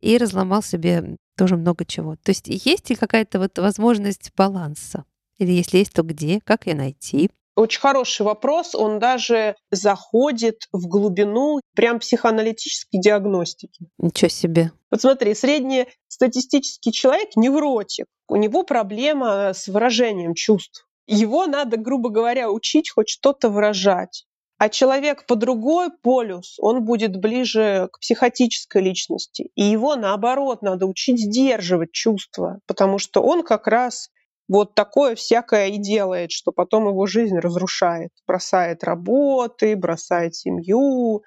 И 0.00 0.16
разломал 0.18 0.62
себе 0.62 1.16
тоже 1.36 1.56
много 1.56 1.84
чего. 1.84 2.16
То 2.16 2.30
есть 2.30 2.46
есть 2.46 2.90
ли 2.90 2.96
какая-то 2.96 3.38
вот 3.38 3.58
возможность 3.58 4.32
баланса? 4.36 5.04
Или 5.38 5.52
если 5.52 5.78
есть, 5.78 5.92
то 5.92 6.02
где? 6.02 6.40
Как 6.44 6.66
ее 6.66 6.74
найти? 6.74 7.30
Очень 7.58 7.80
хороший 7.80 8.22
вопрос. 8.22 8.76
Он 8.76 9.00
даже 9.00 9.56
заходит 9.72 10.68
в 10.72 10.86
глубину 10.86 11.60
прям 11.74 11.98
психоаналитической 11.98 13.00
диагностики. 13.00 13.86
Ничего 13.98 14.28
себе. 14.28 14.70
Вот 14.92 15.00
смотри, 15.00 15.34
среднестатистический 15.34 16.92
человек 16.92 17.30
невротик. 17.34 18.06
У 18.28 18.36
него 18.36 18.62
проблема 18.62 19.52
с 19.54 19.66
выражением 19.66 20.34
чувств. 20.34 20.86
Его 21.08 21.46
надо, 21.46 21.78
грубо 21.78 22.10
говоря, 22.10 22.50
учить 22.50 22.90
хоть 22.90 23.08
что-то 23.08 23.48
выражать. 23.48 24.26
А 24.58 24.68
человек 24.68 25.24
по 25.26 25.36
другой 25.36 25.90
полюс, 25.90 26.56
он 26.58 26.84
будет 26.84 27.16
ближе 27.16 27.88
к 27.92 28.00
психотической 28.00 28.82
личности. 28.82 29.50
И 29.54 29.62
его, 29.62 29.94
наоборот, 29.94 30.62
надо 30.62 30.86
учить 30.86 31.20
сдерживать 31.20 31.92
чувства, 31.92 32.58
потому 32.66 32.98
что 32.98 33.22
он 33.22 33.44
как 33.44 33.68
раз 33.68 34.10
вот 34.48 34.74
такое 34.74 35.14
всякое 35.14 35.68
и 35.68 35.78
делает, 35.78 36.32
что 36.32 36.50
потом 36.50 36.88
его 36.88 37.06
жизнь 37.06 37.38
разрушает. 37.38 38.10
Бросает 38.26 38.82
работы, 38.82 39.76
бросает 39.76 40.34
семью, 40.34 41.22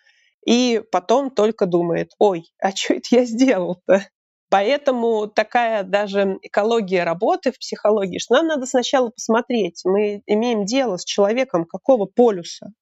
и 0.46 0.82
потом 0.91 1.30
только 1.30 1.65
думает, 1.65 2.12
ой, 2.20 2.52
а 2.60 2.76
что 2.76 2.96
это 2.96 3.08
я 3.12 3.26
сделал-то? 3.26 4.08
Поэтому 4.50 5.28
такая 5.28 5.84
даже 5.84 6.38
экология 6.41 7.06
работы 7.06 7.54
в 7.54 7.60
психологии, 7.60 8.17
что 8.17 8.36
нам 8.36 8.48
надо 8.48 8.65
сначала 8.65 9.10
посмотреть, 9.10 9.84
мы 9.86 10.22
имеем 10.26 10.65
дело 10.65 10.98
с 10.98 11.06
человеком 11.06 11.63
какого 11.63 12.06
полюса. 12.06 12.74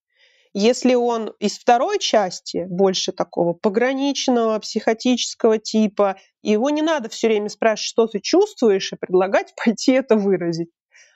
Если 0.53 0.95
он 0.95 1.33
из 1.39 1.59
второй 1.59 1.99
части, 1.99 2.65
больше 2.67 3.11
такого 3.11 3.53
пограничного, 3.53 4.57
психотического 4.59 5.59
типа, 5.59 6.17
его 6.41 6.69
не 6.71 6.81
надо 6.81 7.07
все 7.09 7.27
время 7.27 7.49
спрашивать, 7.49 7.87
что 7.87 8.07
ты 8.07 8.19
чувствуешь, 8.19 8.91
и 8.91 8.95
предлагать 8.95 9.53
пойти 9.63 9.91
это 9.91 10.15
выразить. 10.15 10.69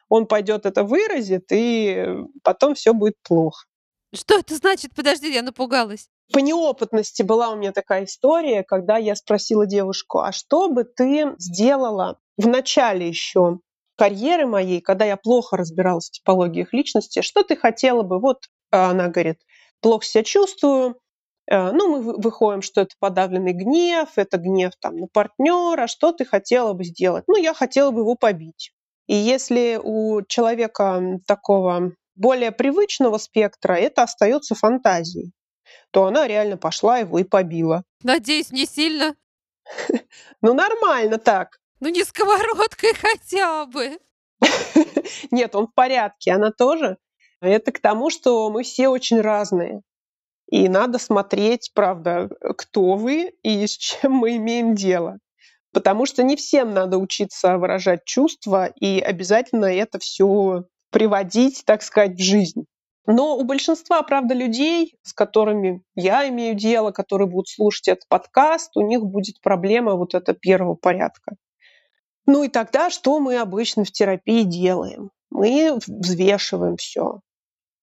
Он 0.10 0.28
пойдет 0.28 0.66
это 0.66 0.84
выразит, 0.84 1.52
и 1.52 2.06
потом 2.44 2.76
все 2.76 2.94
будет 2.94 3.16
плохо. 3.24 3.66
Что 4.14 4.38
это 4.38 4.56
значит? 4.56 4.92
Подожди, 4.96 5.34
я 5.34 5.42
напугалась. 5.42 6.08
По 6.32 6.38
неопытности 6.38 7.24
была 7.24 7.50
у 7.50 7.56
меня 7.56 7.72
такая 7.72 8.06
история, 8.06 8.64
когда 8.64 8.98
я 8.98 9.16
спросила 9.16 9.66
девушку, 9.66 10.20
а 10.20 10.32
что 10.32 10.70
бы 10.70 10.84
ты 10.84 11.34
сделала 11.40 12.20
в 12.38 12.48
начале 12.48 13.08
еще 13.08 13.60
карьеры 13.98 14.46
моей, 14.46 14.82
когда 14.82 15.06
я 15.06 15.18
плохо 15.18 15.58
разбиралась 15.58 16.10
в 16.10 16.12
типологиях 16.12 16.74
личности, 16.74 17.22
что 17.22 17.44
ты 17.44 17.56
хотела 17.56 18.04
бы, 18.04 18.20
вот 18.20 18.46
она 18.74 19.08
говорит, 19.08 19.40
плохо 19.82 20.06
себя 20.06 20.24
чувствую, 20.24 20.98
э, 21.48 21.72
ну, 21.72 21.90
мы 21.90 22.18
выходим, 22.18 22.62
что 22.62 22.82
это 22.82 22.96
подавленный 23.00 23.54
гнев, 23.54 24.10
это 24.16 24.38
гнев 24.38 24.74
там 24.80 24.98
на 24.98 25.08
партнера, 25.08 25.88
что 25.88 26.12
ты 26.12 26.26
хотела 26.26 26.74
бы 26.74 26.84
сделать? 26.84 27.26
Ну, 27.28 27.38
я 27.38 27.54
хотела 27.54 27.92
бы 27.92 28.02
его 28.02 28.16
побить. 28.16 28.74
И 29.08 29.16
если 29.16 29.80
у 29.82 30.22
человека 30.24 31.20
такого 31.28 31.92
более 32.16 32.52
привычного 32.52 33.18
спектра 33.18 33.74
это 33.74 34.04
остается 34.04 34.56
фантазией, 34.56 35.34
то 35.92 36.06
она 36.06 36.28
реально 36.28 36.58
пошла 36.58 37.00
его 37.00 37.20
и 37.20 37.24
побила. 37.24 37.84
Надеюсь, 38.02 38.52
не 38.52 38.66
сильно. 38.66 39.16
Ну, 40.42 40.54
нормально 40.54 41.20
так. 41.20 41.58
Ну, 41.80 41.88
не 41.88 42.04
сковородкой 42.04 42.94
хотя 42.96 43.66
бы. 43.66 43.98
Нет, 45.32 45.56
он 45.56 45.68
в 45.68 45.74
порядке, 45.74 46.34
она 46.34 46.52
тоже. 46.52 46.98
Это 47.44 47.74
к 47.74 47.80
тому, 47.80 48.10
что 48.10 48.50
мы 48.50 48.64
все 48.64 48.88
очень 48.88 49.20
разные. 49.20 49.82
И 50.50 50.70
надо 50.70 50.98
смотреть, 50.98 51.72
правда, 51.74 52.30
кто 52.58 52.96
вы 52.96 53.34
и 53.44 53.68
с 53.68 53.72
чем 53.78 54.14
мы 54.14 54.38
имеем 54.38 54.76
дело. 54.76 55.18
Потому 55.74 56.06
что 56.06 56.24
не 56.24 56.36
всем 56.36 56.74
надо 56.74 56.98
учиться 56.98 57.58
выражать 57.58 58.06
чувства 58.06 58.68
и 58.68 59.00
обязательно 59.00 59.66
это 59.66 60.00
все 60.00 60.66
приводить, 60.92 61.64
так 61.66 61.82
сказать, 61.82 62.16
в 62.16 62.24
жизнь. 62.24 62.66
Но 63.06 63.36
у 63.36 63.44
большинства, 63.44 64.02
правда, 64.04 64.34
людей, 64.34 64.96
с 65.02 65.12
которыми 65.12 65.84
я 65.96 66.30
имею 66.30 66.56
дело, 66.56 66.92
которые 66.92 67.28
будут 67.28 67.50
слушать 67.50 67.90
этот 67.90 68.08
подкаст, 68.08 68.78
у 68.78 68.82
них 68.82 69.02
будет 69.02 69.42
проблема 69.42 69.96
вот 69.96 70.14
эта 70.14 70.34
первого 70.34 70.76
порядка. 70.76 71.36
Ну 72.26 72.44
и 72.44 72.48
тогда 72.48 72.90
что 72.90 73.20
мы 73.20 73.38
обычно 73.38 73.84
в 73.84 73.92
терапии 73.92 74.44
делаем? 74.44 75.10
Мы 75.30 75.78
взвешиваем 75.86 76.78
все. 76.78 77.20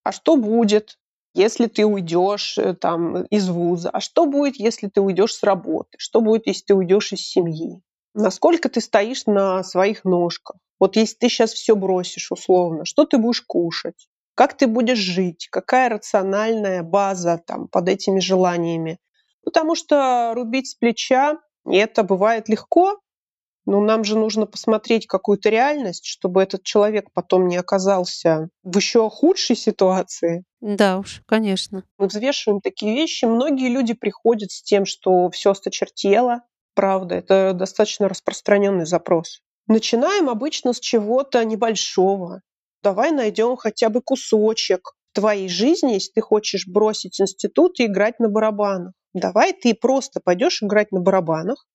А 0.02 0.12
что 0.12 0.36
будет, 0.36 0.98
если 1.34 1.66
ты 1.66 1.84
уйдешь 1.84 2.58
э, 2.58 2.74
там 2.74 3.24
из 3.24 3.48
вуза? 3.48 3.90
А 3.90 4.00
что 4.00 4.26
будет, 4.26 4.56
если 4.56 4.88
ты 4.88 5.00
уйдешь 5.00 5.34
с 5.34 5.42
работы? 5.42 5.96
Что 5.98 6.20
будет, 6.20 6.46
если 6.46 6.64
ты 6.64 6.74
уйдешь 6.74 7.12
из 7.12 7.20
семьи? 7.20 7.82
Насколько 8.14 8.68
ты 8.68 8.80
стоишь 8.80 9.26
на 9.26 9.62
своих 9.62 10.04
ножках? 10.04 10.56
Вот 10.80 10.96
если 10.96 11.16
ты 11.16 11.28
сейчас 11.28 11.52
все 11.52 11.76
бросишь 11.76 12.32
условно, 12.32 12.84
что 12.84 13.04
ты 13.04 13.18
будешь 13.18 13.42
кушать? 13.42 14.08
Как 14.34 14.56
ты 14.56 14.66
будешь 14.66 14.98
жить? 14.98 15.48
Какая 15.50 15.90
рациональная 15.90 16.82
база 16.82 17.40
там 17.46 17.68
под 17.68 17.88
этими 17.88 18.20
желаниями? 18.20 18.98
Потому 19.44 19.74
что 19.74 20.32
рубить 20.34 20.68
с 20.68 20.74
плеча, 20.74 21.38
это 21.66 22.02
бывает 22.02 22.48
легко, 22.48 22.98
но 23.66 23.80
нам 23.80 24.04
же 24.04 24.18
нужно 24.18 24.46
посмотреть 24.46 25.06
какую-то 25.06 25.48
реальность, 25.48 26.06
чтобы 26.06 26.42
этот 26.42 26.62
человек 26.62 27.08
потом 27.12 27.48
не 27.48 27.56
оказался 27.56 28.48
в 28.62 28.76
еще 28.76 29.08
худшей 29.10 29.56
ситуации. 29.56 30.44
Да 30.60 30.98
уж, 30.98 31.22
конечно. 31.26 31.84
Мы 31.98 32.06
взвешиваем 32.06 32.60
такие 32.60 32.94
вещи. 32.94 33.24
Многие 33.24 33.68
люди 33.68 33.94
приходят 33.94 34.50
с 34.50 34.62
тем, 34.62 34.86
что 34.86 35.30
все 35.30 35.52
осточертело. 35.52 36.42
Правда, 36.74 37.16
это 37.16 37.52
достаточно 37.52 38.08
распространенный 38.08 38.86
запрос. 38.86 39.40
Начинаем 39.66 40.28
обычно 40.28 40.72
с 40.72 40.80
чего-то 40.80 41.44
небольшого 41.44 42.42
давай 42.82 43.10
найдем 43.12 43.56
хотя 43.56 43.88
бы 43.88 44.00
кусочек 44.00 44.92
твоей 45.12 45.48
жизни, 45.48 45.92
если 45.92 46.12
ты 46.12 46.20
хочешь 46.20 46.66
бросить 46.66 47.20
институт 47.20 47.80
и 47.80 47.86
играть 47.86 48.18
на 48.20 48.28
барабанах. 48.28 48.92
Давай 49.12 49.52
ты 49.52 49.74
просто 49.74 50.20
пойдешь 50.22 50.62
играть 50.62 50.92
на 50.92 51.00
барабанах, 51.00 51.66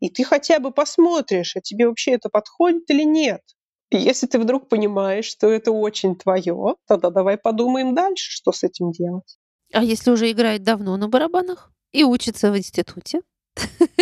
и 0.00 0.08
ты 0.08 0.24
хотя 0.24 0.58
бы 0.58 0.70
посмотришь, 0.70 1.56
а 1.56 1.60
тебе 1.60 1.88
вообще 1.88 2.12
это 2.12 2.28
подходит 2.28 2.90
или 2.90 3.04
нет. 3.04 3.42
И 3.90 3.98
если 3.98 4.26
ты 4.26 4.38
вдруг 4.38 4.68
понимаешь, 4.68 5.24
что 5.24 5.48
это 5.48 5.72
очень 5.72 6.16
твое, 6.16 6.76
тогда 6.86 7.10
давай 7.10 7.36
подумаем 7.36 7.94
дальше, 7.94 8.30
что 8.30 8.52
с 8.52 8.62
этим 8.62 8.92
делать. 8.92 9.36
А 9.72 9.82
если 9.82 10.10
уже 10.10 10.30
играет 10.30 10.62
давно 10.62 10.96
на 10.96 11.08
барабанах 11.08 11.72
и 11.92 12.04
учится 12.04 12.52
в 12.52 12.58
институте, 12.58 13.22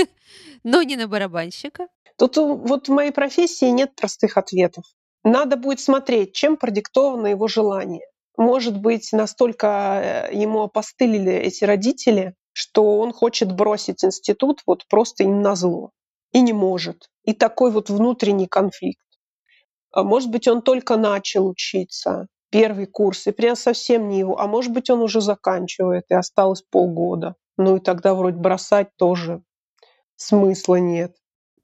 но 0.62 0.82
не 0.82 0.96
на 0.96 1.08
барабанщика? 1.08 1.88
Тут 2.16 2.36
вот 2.36 2.88
в 2.88 2.92
моей 2.92 3.12
профессии 3.12 3.70
нет 3.70 3.94
простых 3.94 4.36
ответов. 4.36 4.84
Надо 5.24 5.56
будет 5.56 5.80
смотреть, 5.80 6.32
чем 6.32 6.56
продиктовано 6.56 7.28
его 7.28 7.48
желание. 7.48 8.06
Может 8.36 8.80
быть, 8.80 9.12
настолько 9.12 10.28
э, 10.30 10.34
ему 10.34 10.62
опостылили 10.62 11.32
эти 11.32 11.64
родители, 11.64 12.34
что 12.58 12.98
он 12.98 13.12
хочет 13.12 13.52
бросить 13.52 14.04
институт 14.04 14.62
вот 14.66 14.84
просто 14.88 15.22
им 15.22 15.42
на 15.42 15.54
зло 15.54 15.92
и 16.32 16.40
не 16.40 16.52
может. 16.52 17.08
И 17.22 17.32
такой 17.32 17.70
вот 17.70 17.88
внутренний 17.88 18.48
конфликт. 18.48 19.06
А 19.92 20.02
может 20.02 20.32
быть, 20.32 20.48
он 20.48 20.62
только 20.62 20.96
начал 20.96 21.46
учиться, 21.46 22.26
первый 22.50 22.86
курс, 22.86 23.28
и 23.28 23.30
прям 23.30 23.54
совсем 23.54 24.08
не 24.08 24.18
его. 24.18 24.40
А 24.40 24.48
может 24.48 24.72
быть, 24.72 24.90
он 24.90 25.02
уже 25.02 25.20
заканчивает, 25.20 26.06
и 26.08 26.14
осталось 26.14 26.62
полгода. 26.62 27.36
Ну 27.56 27.76
и 27.76 27.80
тогда 27.80 28.16
вроде 28.16 28.38
бросать 28.38 28.88
тоже 28.96 29.40
смысла 30.16 30.80
нет. 30.80 31.14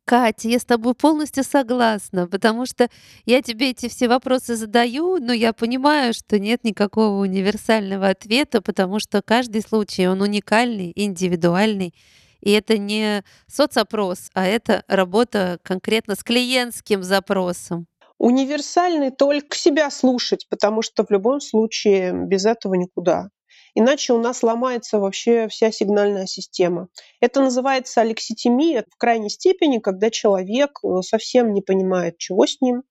Катя, 0.05 0.49
я 0.49 0.59
с 0.59 0.64
тобой 0.64 0.95
полностью 0.95 1.45
согласна, 1.45 2.27
потому 2.29 2.67
что 2.67 2.88
я 3.25 3.40
тебе 3.40 3.71
эти 3.71 3.88
все 3.88 4.07
вопросы 4.07 4.55
задаю, 4.55 5.19
но 5.19 5.33
я 5.33 5.55
понимаю, 5.55 6.12
что 6.12 6.38
нет 6.38 6.62
никакого 6.62 7.21
универсального 7.21 8.09
ответа, 8.09 8.61
потому 8.61 9.01
что 9.01 9.23
каждый 9.23 9.62
случай, 9.62 10.07
он 10.07 10.21
уникальный, 10.21 10.93
индивидуальный. 10.95 11.95
И 12.43 12.51
это 12.51 12.77
не 12.77 13.25
соцопрос, 13.47 14.31
а 14.35 14.45
это 14.45 14.85
работа 14.88 15.59
конкретно 15.62 16.14
с 16.14 16.23
клиентским 16.23 17.03
запросом. 17.03 17.87
Универсальный 18.19 19.11
только 19.11 19.57
себя 19.57 19.90
слушать, 19.90 20.47
потому 20.51 20.83
что 20.83 21.05
в 21.05 21.11
любом 21.11 21.40
случае 21.40 22.12
без 22.12 22.45
этого 22.45 22.75
никуда. 22.75 23.31
Иначе 23.75 24.13
у 24.13 24.21
нас 24.21 24.43
ломается 24.43 24.99
вообще 25.01 25.49
вся 25.49 25.73
сигнальная 25.73 26.27
система. 26.27 26.89
Это 27.21 27.41
называется 27.41 28.01
алекситимия 28.01 28.85
в 28.89 28.97
крайней 28.97 29.31
степени, 29.31 29.79
когда 29.79 30.11
человек 30.11 30.79
э, 30.85 31.03
совсем 31.03 31.53
не 31.53 31.61
понимает, 31.61 32.17
чего 32.19 32.47
с 32.47 32.61
ним, 32.61 32.85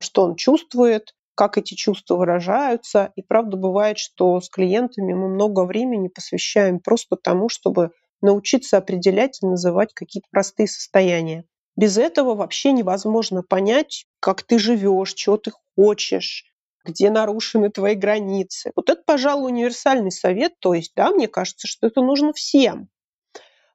что 0.00 0.22
он 0.22 0.36
чувствует, 0.36 1.14
как 1.34 1.58
эти 1.58 1.74
чувства 1.74 2.16
выражаются. 2.16 3.12
И 3.14 3.22
правда 3.22 3.58
бывает, 3.58 3.98
что 3.98 4.40
с 4.40 4.48
клиентами 4.48 5.12
мы 5.12 5.28
много 5.28 5.64
времени 5.64 6.08
посвящаем 6.08 6.80
просто 6.80 7.16
тому, 7.16 7.50
чтобы 7.50 7.90
научиться 8.22 8.78
определять 8.78 9.42
и 9.42 9.46
называть 9.46 9.92
какие-то 9.92 10.28
простые 10.30 10.66
состояния. 10.66 11.44
Без 11.76 11.98
этого 11.98 12.34
вообще 12.34 12.72
невозможно 12.72 13.42
понять, 13.42 14.06
как 14.20 14.42
ты 14.42 14.58
живешь, 14.58 15.14
чего 15.14 15.36
ты 15.36 15.52
хочешь, 15.76 16.51
где 16.84 17.10
нарушены 17.10 17.70
твои 17.70 17.94
границы. 17.94 18.72
Вот 18.74 18.90
это, 18.90 19.02
пожалуй, 19.04 19.50
универсальный 19.50 20.10
совет. 20.10 20.52
То 20.58 20.74
есть, 20.74 20.92
да, 20.96 21.10
мне 21.10 21.28
кажется, 21.28 21.66
что 21.66 21.86
это 21.86 22.00
нужно 22.02 22.32
всем. 22.32 22.88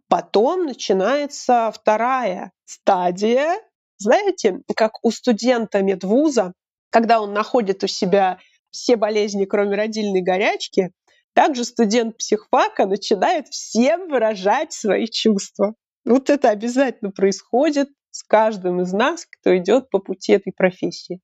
Потом 0.09 0.65
начинается 0.65 1.71
вторая 1.73 2.51
стадия. 2.65 3.55
Знаете, 3.97 4.61
как 4.75 5.03
у 5.03 5.11
студента 5.11 5.81
медвуза, 5.81 6.53
когда 6.89 7.21
он 7.21 7.33
находит 7.33 7.83
у 7.83 7.87
себя 7.87 8.39
все 8.71 8.95
болезни, 8.95 9.45
кроме 9.45 9.75
родильной 9.75 10.21
горячки, 10.21 10.91
также 11.33 11.65
студент 11.65 12.17
психфака 12.17 12.85
начинает 12.85 13.47
всем 13.49 14.07
выражать 14.09 14.73
свои 14.73 15.07
чувства. 15.07 15.75
Вот 16.05 16.29
это 16.29 16.49
обязательно 16.49 17.11
происходит 17.11 17.89
с 18.11 18.23
каждым 18.23 18.81
из 18.81 18.93
нас, 18.93 19.25
кто 19.25 19.55
идет 19.57 19.89
по 19.89 19.99
пути 19.99 20.31
этой 20.31 20.51
профессии. 20.51 21.19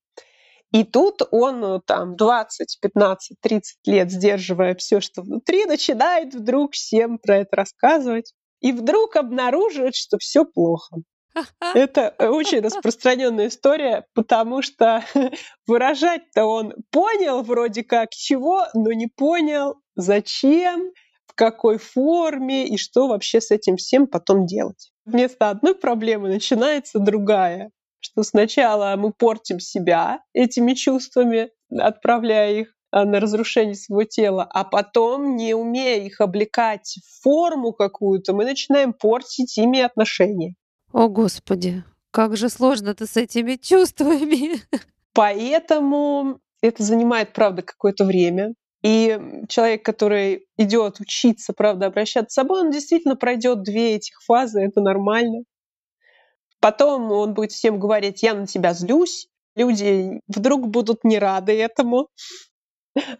И 0.74 0.84
тут 0.84 1.22
он 1.30 1.64
э, 1.64 1.80
там 1.86 2.16
20, 2.16 2.80
15, 2.82 3.38
30 3.40 3.78
лет, 3.86 4.12
сдерживая 4.12 4.74
все, 4.74 5.02
что 5.02 5.22
внутри, 5.22 5.66
начинает 5.66 6.34
вдруг 6.34 6.74
всем 6.74 7.20
про 7.20 7.38
это 7.38 7.56
рассказывать. 7.56 8.34
И 8.60 8.72
вдруг 8.72 9.16
обнаруживает, 9.16 9.96
что 9.96 10.18
все 10.18 10.46
плохо. 10.46 10.98
Это 11.76 12.16
очень 12.20 12.62
распространенная 12.62 13.48
история, 13.48 14.06
потому 14.16 14.62
что 14.64 15.04
выражать-то 15.68 16.46
он 16.46 16.74
понял 16.92 17.44
вроде 17.44 17.84
как 17.84 18.10
чего, 18.12 18.66
но 18.74 18.92
не 18.94 19.08
понял, 19.08 19.76
зачем, 19.96 20.92
в 21.28 21.36
какой 21.36 21.78
форме 21.78 22.68
и 22.68 22.78
что 22.78 23.08
вообще 23.08 23.42
с 23.42 23.52
этим 23.52 23.78
всем 23.78 24.08
потом 24.08 24.48
делать. 24.48 24.92
Вместо 25.06 25.50
одной 25.50 25.76
проблемы 25.76 26.30
начинается 26.30 27.00
другая 27.00 27.70
что 28.04 28.24
сначала 28.24 28.96
мы 28.98 29.12
портим 29.14 29.60
себя 29.60 30.20
этими 30.34 30.74
чувствами, 30.74 31.50
отправляя 31.72 32.54
их 32.54 32.74
а, 32.92 33.06
на 33.06 33.20
разрушение 33.20 33.76
своего 33.76 34.04
тела, 34.04 34.48
а 34.52 34.64
потом, 34.64 35.36
не 35.36 35.54
умея 35.56 36.04
их 36.04 36.22
облекать 36.22 36.98
в 37.04 37.24
форму 37.24 37.72
какую-то, 37.72 38.34
мы 38.34 38.46
начинаем 38.46 38.94
портить 38.94 39.58
ими 39.58 39.80
отношения. 39.80 40.56
О, 40.92 41.08
Господи, 41.08 41.84
как 42.12 42.38
же 42.38 42.50
сложно-то 42.50 43.08
с 43.08 43.18
этими 43.18 43.56
чувствами. 43.56 44.62
Поэтому 45.14 46.40
это 46.62 46.84
занимает, 46.84 47.34
правда, 47.34 47.62
какое-то 47.62 48.06
время. 48.06 48.54
И 48.84 49.18
человек, 49.48 49.86
который 49.86 50.46
идет 50.58 51.00
учиться, 51.00 51.54
правда, 51.54 51.86
обращаться 51.86 52.32
с 52.32 52.34
собой, 52.34 52.62
он 52.62 52.72
действительно 52.72 53.16
пройдет 53.16 53.64
две 53.64 53.96
этих 53.96 54.22
фазы, 54.24 54.62
это 54.62 54.82
нормально. 54.82 55.46
Потом 56.64 57.12
он 57.12 57.34
будет 57.34 57.52
всем 57.52 57.78
говорить, 57.78 58.24
я 58.24 58.34
на 58.34 58.48
тебя 58.48 58.74
злюсь. 58.74 59.28
Люди 59.58 60.22
вдруг 60.30 60.70
будут 60.70 61.04
не 61.04 61.20
рады 61.20 61.52
этому. 61.52 62.08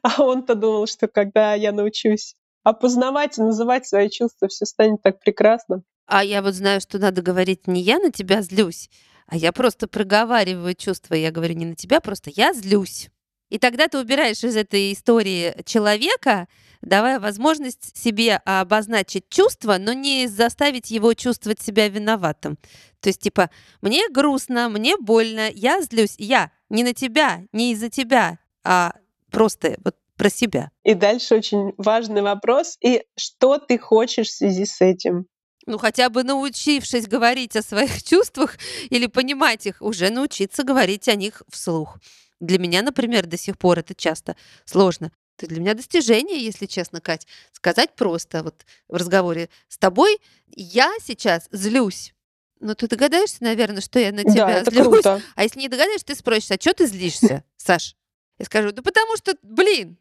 А 0.02 0.24
он-то 0.24 0.56
думал, 0.56 0.88
что 0.88 1.10
когда 1.10 1.54
я 1.54 1.74
научусь 1.74 2.36
опознавать 2.64 3.38
и 3.38 3.42
называть 3.42 3.86
свои 3.86 4.10
чувства, 4.10 4.48
все 4.48 4.66
станет 4.66 5.02
так 5.02 5.20
прекрасно. 5.20 5.84
А 6.06 6.24
я 6.24 6.42
вот 6.42 6.54
знаю, 6.54 6.80
что 6.80 7.00
надо 7.00 7.22
говорить 7.22 7.68
не 7.68 7.82
я 7.82 8.00
на 8.00 8.12
тебя 8.12 8.42
злюсь, 8.42 8.90
а 9.28 9.36
я 9.36 9.52
просто 9.52 9.90
проговариваю 9.90 10.74
чувства. 10.74 11.16
Я 11.16 11.30
говорю 11.32 11.56
не 11.56 11.66
на 11.66 11.76
тебя, 11.76 12.00
просто 12.00 12.32
я 12.34 12.54
злюсь. 12.54 13.10
И 13.54 13.60
тогда 13.60 13.88
ты 13.88 14.00
убираешь 14.00 14.44
из 14.44 14.56
этой 14.56 14.94
истории 14.94 15.54
человека, 15.64 16.48
давая 16.82 17.20
возможность 17.20 17.96
себе 17.96 18.38
обозначить 18.46 19.30
чувство, 19.30 19.78
но 19.80 19.94
не 19.94 20.26
заставить 20.26 20.90
его 20.90 21.14
чувствовать 21.14 21.62
себя 21.62 21.88
виноватым. 21.88 22.58
То 23.00 23.10
есть, 23.10 23.22
типа, 23.22 23.52
мне 23.84 24.10
грустно, 24.10 24.70
мне 24.70 24.98
больно, 24.98 25.52
я 25.54 25.84
злюсь, 25.84 26.16
я 26.18 26.50
не 26.70 26.84
на 26.84 26.96
тебя, 26.96 27.44
не 27.52 27.74
из-за 27.74 27.92
тебя, 27.92 28.40
а 28.64 28.96
просто 29.30 29.78
вот 29.86 29.98
про 30.18 30.32
себя. 30.32 30.72
И 30.84 30.96
дальше 30.96 31.36
очень 31.36 31.74
важный 31.78 32.24
вопрос. 32.24 32.78
И 32.82 33.04
что 33.16 33.60
ты 33.60 33.78
хочешь 33.78 34.30
в 34.30 34.36
связи 34.36 34.66
с 34.66 34.82
этим? 34.82 35.28
Ну, 35.68 35.78
хотя 35.78 36.10
бы 36.10 36.24
научившись 36.24 37.06
говорить 37.06 37.56
о 37.56 37.62
своих 37.62 38.02
чувствах 38.04 38.58
или 38.90 39.06
понимать 39.06 39.68
их, 39.68 39.80
уже 39.80 40.10
научиться 40.10 40.64
говорить 40.64 41.08
о 41.08 41.14
них 41.14 41.44
вслух. 41.52 42.00
Для 42.44 42.60
меня, 42.60 42.82
например, 42.82 43.26
до 43.26 43.38
сих 43.38 43.58
пор 43.58 43.80
это 43.80 43.96
часто 43.96 44.36
сложно. 44.66 45.14
Это 45.38 45.48
для 45.48 45.62
меня 45.62 45.74
достижение, 45.76 46.44
если 46.44 46.66
честно, 46.66 47.00
Кать. 47.00 47.26
Сказать 47.54 47.96
просто 47.96 48.44
вот 48.44 48.66
в 48.90 48.96
разговоре 48.96 49.50
с 49.70 49.78
тобой, 49.78 50.20
я 50.48 50.92
сейчас 51.02 51.48
злюсь. 51.52 52.14
Но 52.60 52.76
ты 52.76 52.88
догадаешься, 52.88 53.38
наверное, 53.40 53.80
что 53.82 53.98
я 53.98 54.12
на 54.12 54.24
тебя 54.24 54.46
Да, 54.48 54.52
это 54.60 54.72
злюсь. 54.72 54.88
круто. 54.88 55.22
А 55.36 55.44
если 55.44 55.60
не 55.60 55.70
догадаешься, 55.70 56.08
ты 56.08 56.16
спросишь, 56.16 56.52
а 56.52 56.60
что 56.60 56.74
ты 56.74 56.86
злишься, 56.86 57.46
Саш? 57.56 57.96
Я 58.38 58.46
скажу, 58.46 58.74
да 58.74 58.82
потому 58.82 59.16
что, 59.16 59.36
блин. 59.42 59.98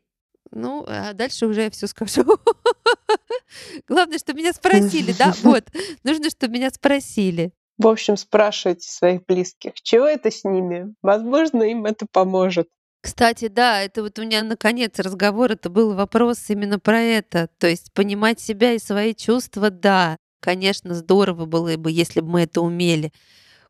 Ну, 0.50 0.85
а 0.88 1.12
дальше 1.12 1.46
уже 1.46 1.62
я 1.62 1.70
все 1.70 1.87
скажу. 1.87 2.24
Главное, 3.88 4.18
что 4.18 4.33
меня 4.33 4.52
спросили, 4.52 5.12
да? 5.12 5.33
Вот. 5.42 5.64
Нужно, 6.02 6.28
чтобы 6.28 6.55
меня 6.55 6.70
спросили. 6.70 7.52
В 7.82 7.88
общем, 7.88 8.16
спрашивайте 8.16 8.88
своих 8.88 9.26
близких, 9.26 9.72
чего 9.82 10.06
это 10.06 10.30
с 10.30 10.44
ними. 10.44 10.94
Возможно, 11.02 11.62
им 11.62 11.84
это 11.84 12.06
поможет. 12.10 12.68
Кстати, 13.00 13.48
да, 13.48 13.82
это 13.82 14.02
вот 14.02 14.18
у 14.18 14.22
меня 14.22 14.44
наконец 14.44 14.98
разговор, 15.00 15.50
это 15.50 15.68
был 15.68 15.94
вопрос 15.94 16.38
именно 16.48 16.78
про 16.78 17.00
это. 17.00 17.48
То 17.58 17.66
есть 17.66 17.92
понимать 17.92 18.38
себя 18.38 18.72
и 18.72 18.78
свои 18.78 19.14
чувства, 19.14 19.70
да, 19.70 20.16
конечно, 20.38 20.94
здорово 20.94 21.46
было 21.46 21.76
бы, 21.76 21.90
если 21.90 22.20
бы 22.20 22.28
мы 22.28 22.42
это 22.42 22.60
умели. 22.60 23.12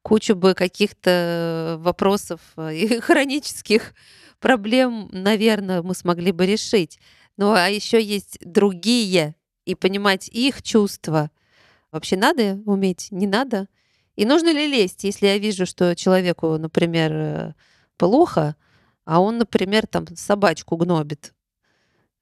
Кучу 0.03 0.35
бы 0.35 0.53
каких-то 0.53 1.77
вопросов 1.79 2.41
э, 2.57 2.75
и 2.75 2.99
хронических 3.01 3.95
проблем, 4.41 5.09
наверное, 5.13 5.81
мы 5.81 5.95
смогли 5.95 6.33
бы 6.33 6.45
решить. 6.45 6.99
Ну, 7.39 7.53
а 7.53 7.69
еще 7.69 8.03
есть 8.03 8.39
другие, 8.43 9.37
и 9.65 9.75
понимать 9.75 10.29
их 10.29 10.63
чувства. 10.63 11.31
Вообще 11.91 12.17
надо 12.17 12.61
уметь, 12.67 13.09
не 13.11 13.27
надо? 13.27 13.69
И 14.17 14.25
нужно 14.25 14.53
ли 14.53 14.67
лезть, 14.67 15.05
если 15.05 15.27
я 15.27 15.39
вижу, 15.39 15.67
что 15.67 15.97
человеку, 15.97 16.59
например, 16.59 17.13
э, 17.13 17.55
плохо, 17.97 18.57
а 19.05 19.21
он, 19.21 19.39
например, 19.39 19.87
там 19.87 20.07
собачку 20.17 20.77
гнобит. 20.77 21.33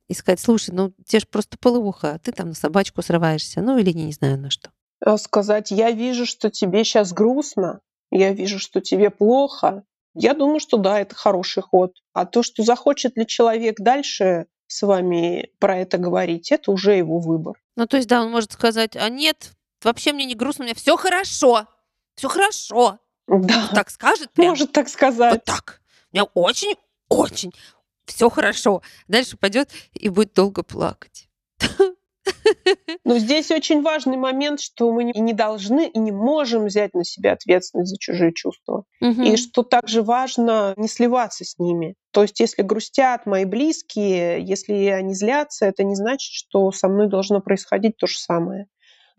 И 0.08 0.14
сказать, 0.14 0.40
слушай, 0.40 0.70
ну 0.74 0.92
тебе 1.04 1.20
же 1.20 1.26
просто 1.26 1.56
плохо, 1.58 2.14
а 2.14 2.18
ты 2.18 2.32
там 2.32 2.48
на 2.48 2.54
собачку 2.54 3.02
срываешься, 3.02 3.60
ну 3.60 3.78
или 3.78 3.92
не 3.92 4.12
знаю 4.12 4.38
на 4.38 4.50
что. 4.50 4.70
А 5.04 5.16
Сказать, 5.18 5.70
я 5.70 5.90
вижу, 5.90 6.26
что 6.26 6.50
тебе 6.50 6.84
сейчас 6.84 7.12
грустно, 7.12 7.80
я 8.10 8.32
вижу, 8.32 8.58
что 8.58 8.80
тебе 8.80 9.10
плохо. 9.10 9.84
Я 10.14 10.34
думаю, 10.34 10.58
что 10.58 10.76
да, 10.76 11.00
это 11.00 11.14
хороший 11.14 11.62
ход. 11.62 11.94
А 12.12 12.26
то, 12.26 12.42
что 12.42 12.64
захочет 12.64 13.16
ли 13.16 13.26
человек 13.26 13.76
дальше 13.78 14.46
с 14.66 14.82
вами 14.82 15.50
про 15.58 15.78
это 15.78 15.98
говорить, 15.98 16.50
это 16.52 16.72
уже 16.72 16.94
его 16.96 17.18
выбор. 17.18 17.54
Ну, 17.76 17.86
то 17.86 17.96
есть, 17.96 18.08
да, 18.08 18.22
он 18.22 18.30
может 18.30 18.52
сказать, 18.52 18.96
а 18.96 19.08
нет, 19.08 19.52
вообще 19.82 20.12
мне 20.12 20.24
не 20.26 20.34
грустно, 20.34 20.64
у 20.64 20.66
меня 20.66 20.74
все 20.74 20.96
хорошо, 20.96 21.66
все 22.16 22.28
хорошо. 22.28 22.98
Да, 23.26 23.36
Вот 23.66 23.70
так 23.74 23.90
скажет 23.90 24.30
прям. 24.32 24.48
может 24.50 24.72
так 24.72 24.86
Вот 24.86 24.92
сказать. 24.92 25.44
так. 25.44 25.80
У 26.12 26.16
меня 26.16 26.24
очень, 26.34 26.74
очень 27.08 27.52
все 28.06 28.28
хорошо. 28.28 28.82
Дальше 29.08 29.36
пойдет 29.36 29.70
и 29.94 30.08
будет 30.08 30.32
долго 30.34 30.62
плакать. 30.62 31.28
Но 33.04 33.18
здесь 33.18 33.50
очень 33.50 33.82
важный 33.82 34.16
момент, 34.16 34.60
что 34.60 34.92
мы 34.92 35.04
не- 35.04 35.12
и 35.12 35.20
не 35.20 35.32
должны 35.32 35.88
и 35.88 35.98
не 35.98 36.12
можем 36.12 36.66
взять 36.66 36.94
на 36.94 37.04
себя 37.04 37.32
ответственность 37.32 37.90
за 37.90 37.96
чужие 37.98 38.32
чувства. 38.32 38.84
И 39.00 39.04
Мгм. 39.06 39.36
что 39.36 39.62
также 39.62 40.02
важно 40.02 40.74
не 40.76 40.88
сливаться 40.88 41.44
с 41.44 41.58
ними. 41.58 41.94
То 42.12 42.22
есть, 42.22 42.40
если 42.40 42.62
грустят 42.62 43.26
мои 43.26 43.44
близкие, 43.44 44.42
если 44.44 44.74
они 44.86 45.14
злятся, 45.14 45.66
это 45.66 45.84
не 45.84 45.94
значит, 45.94 46.32
что 46.32 46.70
со 46.72 46.88
мной 46.88 47.08
должно 47.08 47.40
происходить 47.40 47.96
то 47.96 48.06
же 48.06 48.18
самое. 48.18 48.66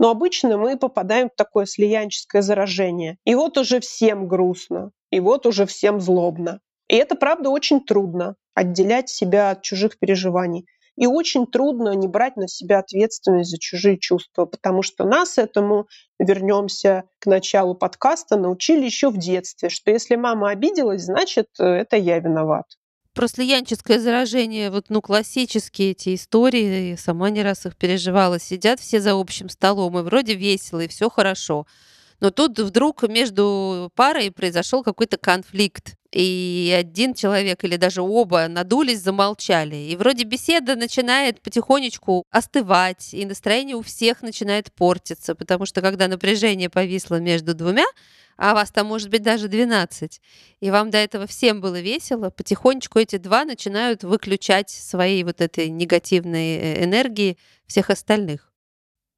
Но 0.01 0.09
обычно 0.09 0.57
мы 0.57 0.79
попадаем 0.79 1.29
в 1.29 1.35
такое 1.35 1.67
слиянческое 1.67 2.41
заражение. 2.41 3.19
И 3.23 3.35
вот 3.35 3.59
уже 3.59 3.79
всем 3.79 4.27
грустно, 4.27 4.89
и 5.11 5.19
вот 5.19 5.45
уже 5.45 5.67
всем 5.67 6.01
злобно. 6.01 6.59
И 6.87 6.95
это, 6.95 7.13
правда, 7.13 7.51
очень 7.51 7.85
трудно 7.85 8.35
отделять 8.55 9.09
себя 9.09 9.51
от 9.51 9.61
чужих 9.61 9.99
переживаний. 9.99 10.65
И 10.97 11.05
очень 11.05 11.45
трудно 11.45 11.93
не 11.93 12.07
брать 12.07 12.35
на 12.35 12.47
себя 12.47 12.79
ответственность 12.79 13.51
за 13.51 13.59
чужие 13.59 13.99
чувства, 13.99 14.45
потому 14.45 14.81
что 14.81 15.05
нас 15.05 15.37
этому, 15.37 15.85
вернемся 16.17 17.03
к 17.19 17.27
началу 17.27 17.75
подкаста, 17.75 18.37
научили 18.37 18.85
еще 18.85 19.11
в 19.11 19.17
детстве, 19.17 19.69
что 19.69 19.91
если 19.91 20.15
мама 20.15 20.49
обиделась, 20.49 21.03
значит, 21.03 21.45
э, 21.59 21.63
это 21.63 21.95
я 21.95 22.17
виноват. 22.17 22.65
Про 23.13 23.27
слиянческое 23.27 23.99
заражение, 23.99 24.71
вот, 24.71 24.85
ну, 24.87 25.01
классические 25.01 25.91
эти 25.91 26.15
истории, 26.15 26.95
сама 26.95 27.29
не 27.29 27.43
раз 27.43 27.65
их 27.65 27.75
переживала. 27.75 28.39
Сидят 28.39 28.79
все 28.79 29.01
за 29.01 29.19
общим 29.19 29.49
столом, 29.49 29.99
и 29.99 30.01
вроде 30.01 30.33
весело, 30.33 30.79
и 30.79 30.87
все 30.87 31.09
хорошо. 31.09 31.67
Но 32.21 32.29
тут 32.29 32.59
вдруг 32.59 33.01
между 33.09 33.91
парой 33.95 34.31
произошел 34.31 34.83
какой-то 34.83 35.17
конфликт. 35.17 35.95
И 36.11 36.75
один 36.77 37.15
человек 37.15 37.63
или 37.63 37.77
даже 37.77 38.01
оба 38.01 38.47
надулись, 38.47 39.01
замолчали. 39.01 39.75
И 39.75 39.95
вроде 39.95 40.23
беседа 40.23 40.75
начинает 40.75 41.41
потихонечку 41.41 42.25
остывать, 42.29 43.13
и 43.13 43.25
настроение 43.25 43.75
у 43.75 43.81
всех 43.81 44.21
начинает 44.21 44.71
портиться, 44.71 45.35
потому 45.35 45.65
что 45.65 45.81
когда 45.81 46.07
напряжение 46.07 46.69
повисло 46.69 47.19
между 47.19 47.55
двумя, 47.55 47.85
а 48.37 48.53
вас 48.53 48.71
там 48.71 48.87
может 48.87 49.09
быть 49.09 49.23
даже 49.23 49.47
12, 49.47 50.21
и 50.59 50.71
вам 50.71 50.91
до 50.91 50.97
этого 50.97 51.27
всем 51.27 51.61
было 51.61 51.79
весело, 51.79 52.29
потихонечку 52.29 52.99
эти 52.99 53.17
два 53.17 53.45
начинают 53.45 54.03
выключать 54.03 54.69
свои 54.69 55.23
вот 55.23 55.41
этой 55.41 55.69
негативной 55.69 56.57
э, 56.57 56.83
энергии 56.83 57.37
всех 57.67 57.89
остальных. 57.89 58.50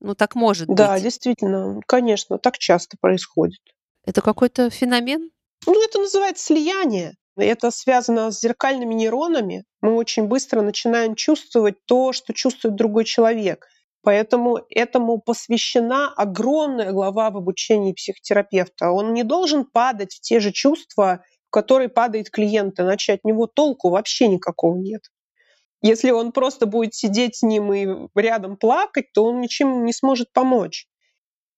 Ну, 0.03 0.15
так 0.15 0.35
может 0.35 0.67
Да, 0.67 0.93
быть. 0.93 1.03
действительно, 1.03 1.79
конечно, 1.87 2.37
так 2.37 2.57
часто 2.57 2.97
происходит. 2.99 3.59
Это 4.05 4.21
какой-то 4.21 4.69
феномен? 4.69 5.31
Ну, 5.65 5.81
это 5.83 5.99
называется 5.99 6.45
слияние. 6.45 7.13
Это 7.37 7.71
связано 7.71 8.29
с 8.29 8.39
зеркальными 8.39 8.93
нейронами. 8.93 9.63
Мы 9.81 9.95
очень 9.95 10.25
быстро 10.25 10.61
начинаем 10.61 11.15
чувствовать 11.15 11.77
то, 11.85 12.11
что 12.11 12.33
чувствует 12.33 12.75
другой 12.75 13.05
человек. 13.05 13.65
Поэтому 14.03 14.59
этому 14.69 15.19
посвящена 15.19 16.09
огромная 16.13 16.91
глава 16.91 17.31
в 17.31 17.37
обучении 17.37 17.93
психотерапевта. 17.93 18.91
Он 18.91 19.13
не 19.13 19.23
должен 19.23 19.63
падать 19.65 20.13
в 20.15 20.19
те 20.19 20.41
же 20.41 20.51
чувства, 20.51 21.23
в 21.47 21.51
которые 21.51 21.87
падает 21.87 22.29
клиент, 22.29 22.77
иначе 22.79 23.13
от 23.13 23.23
него 23.23 23.47
толку 23.47 23.89
вообще 23.89 24.27
никакого 24.27 24.75
нет. 24.75 25.03
Если 25.83 26.11
он 26.11 26.31
просто 26.31 26.65
будет 26.65 26.95
сидеть 26.95 27.35
с 27.35 27.43
ним 27.43 27.73
и 27.73 28.09
рядом 28.15 28.55
плакать, 28.55 29.11
то 29.13 29.25
он 29.25 29.41
ничем 29.41 29.83
не 29.83 29.91
сможет 29.91 30.31
помочь. 30.31 30.87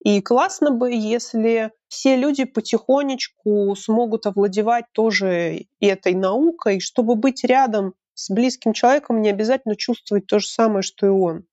И 0.03 0.19
классно 0.19 0.71
бы, 0.71 0.91
если 0.91 1.71
все 1.87 2.15
люди 2.15 2.43
потихонечку 2.43 3.75
смогут 3.75 4.25
овладевать 4.25 4.85
тоже 4.93 5.67
этой 5.79 6.15
наукой, 6.15 6.79
чтобы 6.79 7.15
быть 7.15 7.43
рядом 7.43 7.93
с 8.15 8.31
близким 8.31 8.73
человеком, 8.73 9.21
не 9.21 9.29
обязательно 9.29 9.75
чувствовать 9.75 10.25
то 10.25 10.39
же 10.39 10.47
самое, 10.47 10.81
что 10.81 11.05
и 11.05 11.09
он. 11.09 11.45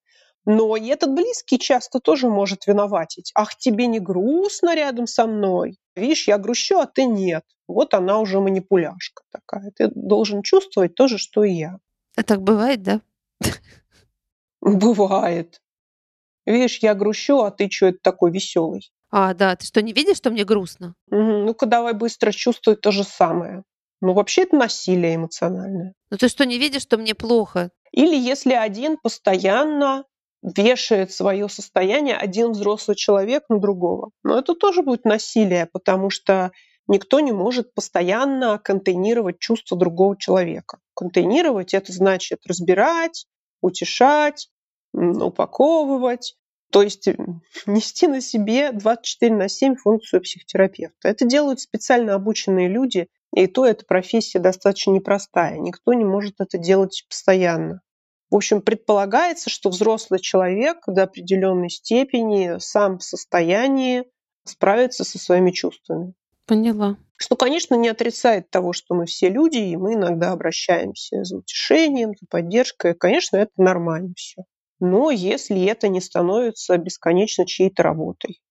Но 0.46 0.74
и 0.74 0.88
этот 0.88 1.14
близкий 1.14 1.58
часто 1.58 2.00
тоже 2.00 2.28
может 2.28 2.66
виноватить. 2.66 3.32
Ах, 3.34 3.54
тебе 3.56 3.86
не 3.86 4.00
грустно 4.00 4.74
рядом 4.74 5.06
со 5.06 5.26
мной? 5.26 5.78
Видишь, 5.94 6.26
я 6.26 6.38
грущу, 6.38 6.78
а 6.78 6.86
ты 6.86 7.04
нет. 7.04 7.44
Вот 7.68 7.92
она 7.92 8.18
уже 8.18 8.40
манипуляшка 8.40 9.24
такая. 9.30 9.72
Ты 9.76 9.88
должен 9.94 10.42
чувствовать 10.42 10.94
то 10.94 11.06
же, 11.06 11.18
что 11.18 11.44
и 11.44 11.52
я. 11.52 11.78
А 12.16 12.22
так 12.22 12.42
бывает, 12.42 12.82
да? 12.82 13.00
Бывает. 14.60 15.60
Видишь, 16.46 16.78
я 16.78 16.94
грущу, 16.94 17.40
а 17.40 17.50
ты 17.50 17.70
что 17.70 17.86
это 17.86 17.98
такой 18.02 18.30
веселый? 18.30 18.92
А, 19.10 19.34
да, 19.34 19.56
ты 19.56 19.66
что, 19.66 19.82
не 19.82 19.92
видишь, 19.92 20.16
что 20.16 20.30
мне 20.30 20.44
грустно? 20.44 20.94
Ну-ка 21.08 21.66
давай 21.66 21.92
быстро 21.92 22.32
чувствуй 22.32 22.76
то 22.76 22.90
же 22.90 23.04
самое. 23.04 23.62
Ну 24.00 24.14
вообще 24.14 24.42
это 24.42 24.56
насилие 24.56 25.16
эмоциональное. 25.16 25.94
Ну 26.10 26.16
ты 26.16 26.28
что, 26.28 26.44
не 26.44 26.58
видишь, 26.58 26.82
что 26.82 26.98
мне 26.98 27.14
плохо? 27.14 27.70
Или 27.92 28.16
если 28.16 28.54
один 28.54 28.96
постоянно 28.96 30.04
вешает 30.42 31.12
свое 31.12 31.48
состояние, 31.48 32.16
один 32.16 32.52
взрослый 32.52 32.96
человек 32.96 33.44
на 33.48 33.60
другого. 33.60 34.10
Но 34.24 34.38
это 34.38 34.54
тоже 34.54 34.82
будет 34.82 35.04
насилие, 35.04 35.68
потому 35.72 36.10
что 36.10 36.50
никто 36.92 37.20
не 37.20 37.32
может 37.32 37.74
постоянно 37.74 38.58
контейнировать 38.58 39.38
чувства 39.38 39.76
другого 39.78 40.16
человека. 40.16 40.78
Контейнировать 40.94 41.74
это 41.74 41.90
значит 41.92 42.40
разбирать, 42.46 43.26
утешать, 43.62 44.50
упаковывать. 44.92 46.36
То 46.70 46.82
есть 46.82 47.08
м, 47.08 47.42
нести 47.66 48.06
на 48.06 48.20
себе 48.20 48.72
24 48.72 49.34
на 49.34 49.48
7 49.48 49.74
функцию 49.76 50.20
психотерапевта. 50.20 51.08
Это 51.08 51.26
делают 51.26 51.60
специально 51.60 52.14
обученные 52.14 52.68
люди, 52.68 53.08
и 53.34 53.46
то 53.46 53.66
эта 53.66 53.84
профессия 53.86 54.38
достаточно 54.38 54.92
непростая. 54.92 55.58
Никто 55.58 55.94
не 55.94 56.04
может 56.04 56.34
это 56.40 56.58
делать 56.58 57.04
постоянно. 57.08 57.80
В 58.30 58.36
общем, 58.36 58.62
предполагается, 58.62 59.50
что 59.50 59.70
взрослый 59.70 60.20
человек 60.20 60.78
до 60.86 61.04
определенной 61.04 61.68
степени 61.68 62.58
сам 62.58 62.98
в 62.98 63.02
состоянии 63.02 64.04
справиться 64.44 65.04
со 65.04 65.18
своими 65.18 65.50
чувствами. 65.50 66.14
Поняла. 66.52 66.98
Что, 67.16 67.34
конечно, 67.34 67.76
не 67.76 67.88
отрицает 67.88 68.50
того, 68.50 68.74
что 68.74 68.94
мы 68.94 69.06
все 69.06 69.30
люди, 69.30 69.56
и 69.56 69.74
мы 69.78 69.94
иногда 69.94 70.32
обращаемся 70.32 71.24
за 71.24 71.38
утешением, 71.38 72.10
за 72.10 72.26
поддержкой. 72.28 72.92
Конечно, 72.92 73.38
это 73.38 73.52
нормально 73.56 74.12
все. 74.18 74.42
Но 74.78 75.10
если 75.10 75.64
это 75.64 75.88
не 75.88 76.02
становится 76.02 76.76
бесконечно 76.76 77.46
чьей-то 77.46 77.82
работой. 77.82 78.42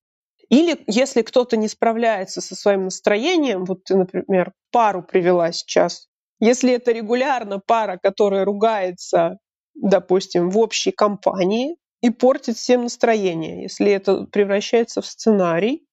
Или 0.49 0.79
если 0.87 1.21
кто-то 1.21 1.57
не 1.57 1.67
справляется 1.67 2.41
со 2.41 2.55
своим 2.55 2.85
настроением, 2.85 3.65
вот 3.65 3.83
ты, 3.83 3.95
например, 3.95 4.51
пару 4.71 5.03
привела 5.03 5.51
сейчас, 5.51 6.07
Если 6.39 6.73
это 6.73 6.91
регулярно 6.91 7.59
пара, 7.59 7.99
которая 8.01 8.45
ругается, 8.45 9.37
допустим, 9.75 10.49
в 10.49 10.57
общей 10.57 10.91
компании 10.91 11.75
и 12.01 12.09
портит 12.09 12.57
всем 12.57 12.81
настроение, 12.81 13.61
если 13.61 13.91
это 13.91 14.23
превращается 14.23 15.03
в 15.03 15.05
сценарий, 15.05 15.85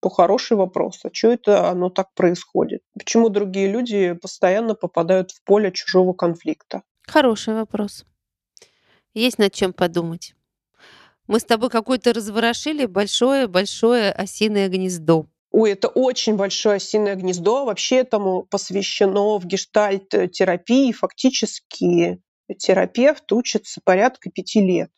то 0.00 0.08
хороший 0.08 0.56
вопрос, 0.56 1.00
а 1.04 1.10
что 1.12 1.32
это 1.32 1.68
оно 1.68 1.90
так 1.90 2.12
происходит? 2.14 2.82
Почему 2.98 3.28
другие 3.28 3.68
люди 3.68 4.12
постоянно 4.14 4.74
попадают 4.74 5.30
в 5.30 5.42
поле 5.44 5.72
чужого 5.72 6.12
конфликта? 6.12 6.82
Хороший 7.06 7.54
вопрос. 7.54 8.04
Есть 9.14 9.38
над 9.38 9.52
чем 9.52 9.72
подумать. 9.72 10.34
Мы 11.26 11.40
с 11.40 11.44
тобой 11.44 11.70
какое-то 11.70 12.12
разворошили 12.12 12.86
большое-большое 12.86 14.12
осиное 14.12 14.68
гнездо. 14.68 15.26
Ой, 15.50 15.72
это 15.72 15.88
очень 15.88 16.36
большое 16.36 16.76
осиное 16.76 17.14
гнездо. 17.16 17.64
Вообще 17.64 17.96
этому 17.96 18.42
посвящено 18.42 19.38
в 19.38 19.46
гештальт-терапии. 19.46 20.92
Фактически 20.92 22.20
терапевт 22.58 23.32
учится 23.32 23.80
порядка 23.82 24.30
пяти 24.30 24.60
лет. 24.60 24.90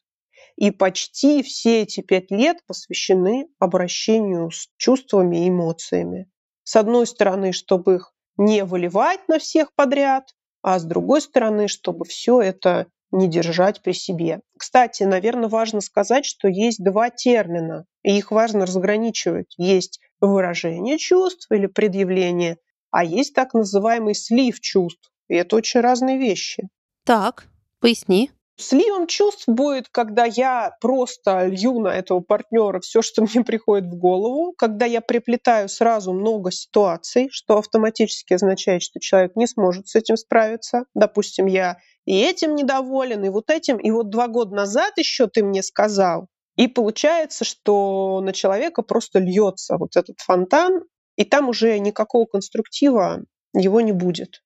И 0.59 0.72
почти 0.72 1.44
все 1.44 1.82
эти 1.82 2.00
пять 2.00 2.32
лет 2.32 2.59
посвящены 2.66 3.46
обращению 3.61 4.50
с 4.50 4.68
чувствами 4.76 5.44
и 5.44 5.50
эмоциями. 5.50 6.28
С 6.64 6.74
одной 6.74 7.06
стороны, 7.06 7.52
чтобы 7.52 7.94
их 7.94 8.12
не 8.36 8.64
выливать 8.64 9.28
на 9.28 9.38
всех 9.38 9.72
подряд, 9.74 10.34
а 10.61 10.80
с 10.80 10.84
другой 10.84 11.22
стороны, 11.22 11.68
чтобы 11.68 12.04
все 12.04 12.40
это 12.40 12.88
не 13.12 13.28
держать 13.28 13.82
при 13.82 13.92
себе. 13.92 14.40
Кстати, 14.59 15.04
наверное, 15.04 15.48
важно 15.48 15.80
сказать, 15.80 16.24
что 16.24 16.48
есть 16.48 16.82
два 16.82 17.09
термина, 17.09 17.84
и 18.02 18.18
их 18.18 18.32
важно 18.32 18.66
разграничивать. 18.66 19.54
Есть 19.59 20.00
выражение 20.20 20.98
чувств 20.98 21.46
или 21.52 21.66
предъявление, 21.66 22.59
а 22.90 23.04
есть 23.04 23.32
так 23.32 23.54
называемый 23.54 24.16
слив 24.16 24.59
чувств. 24.59 25.09
И 25.28 25.36
это 25.36 25.54
очень 25.54 25.80
разные 25.80 26.18
вещи. 26.18 26.68
Так, 27.04 27.46
поясни. 27.78 28.32
Сливом 28.61 29.06
чувств 29.06 29.44
будет, 29.46 29.88
когда 29.88 30.24
я 30.24 30.76
просто 30.80 31.46
лью 31.46 31.78
на 31.78 31.88
этого 31.88 32.18
партнера 32.18 32.80
все, 32.80 33.02
что 33.02 33.22
мне 33.34 33.44
приходит 33.44 33.86
в 33.86 33.96
голову, 33.96 34.52
когда 34.59 34.84
я 34.84 35.00
приплетаю 35.00 35.68
сразу 35.68 36.12
много 36.12 36.50
ситуаций, 36.50 37.28
что 37.30 37.59
автоматически 37.59 38.34
означает, 38.34 38.82
что 38.82 38.98
человек 38.98 39.36
не 39.36 39.46
сможет 39.46 39.86
с 39.86 39.94
этим 39.94 40.16
справиться. 40.16 40.86
Допустим, 40.94 41.46
я 41.46 41.78
и 42.04 42.20
этим 42.20 42.56
недоволен, 42.56 43.24
и 43.24 43.28
вот 43.28 43.48
этим, 43.48 43.76
и 43.76 43.92
вот 43.92 44.11
два 44.11 44.26
года 44.26 44.56
назад 44.56 44.94
еще 44.96 45.28
ты 45.28 45.44
мне 45.44 45.62
сказал. 45.62 46.26
И 46.56 46.66
получается, 46.66 47.44
что 47.44 48.20
на 48.20 48.32
человека 48.32 48.82
просто 48.82 49.20
льется 49.20 49.76
вот 49.76 49.94
этот 49.94 50.18
фонтан, 50.18 50.82
и 51.14 51.24
там 51.24 51.48
уже 51.48 51.78
никакого 51.78 52.26
конструктива 52.26 53.22
его 53.54 53.80
не 53.80 53.92
будет. 53.92 54.42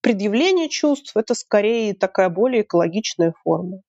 Предъявление 0.00 0.68
чувств– 0.68 1.12
это 1.16 1.34
скорее 1.34 1.94
такая 1.94 2.28
более 2.30 2.62
экологичная 2.62 3.34
форма. 3.44 3.82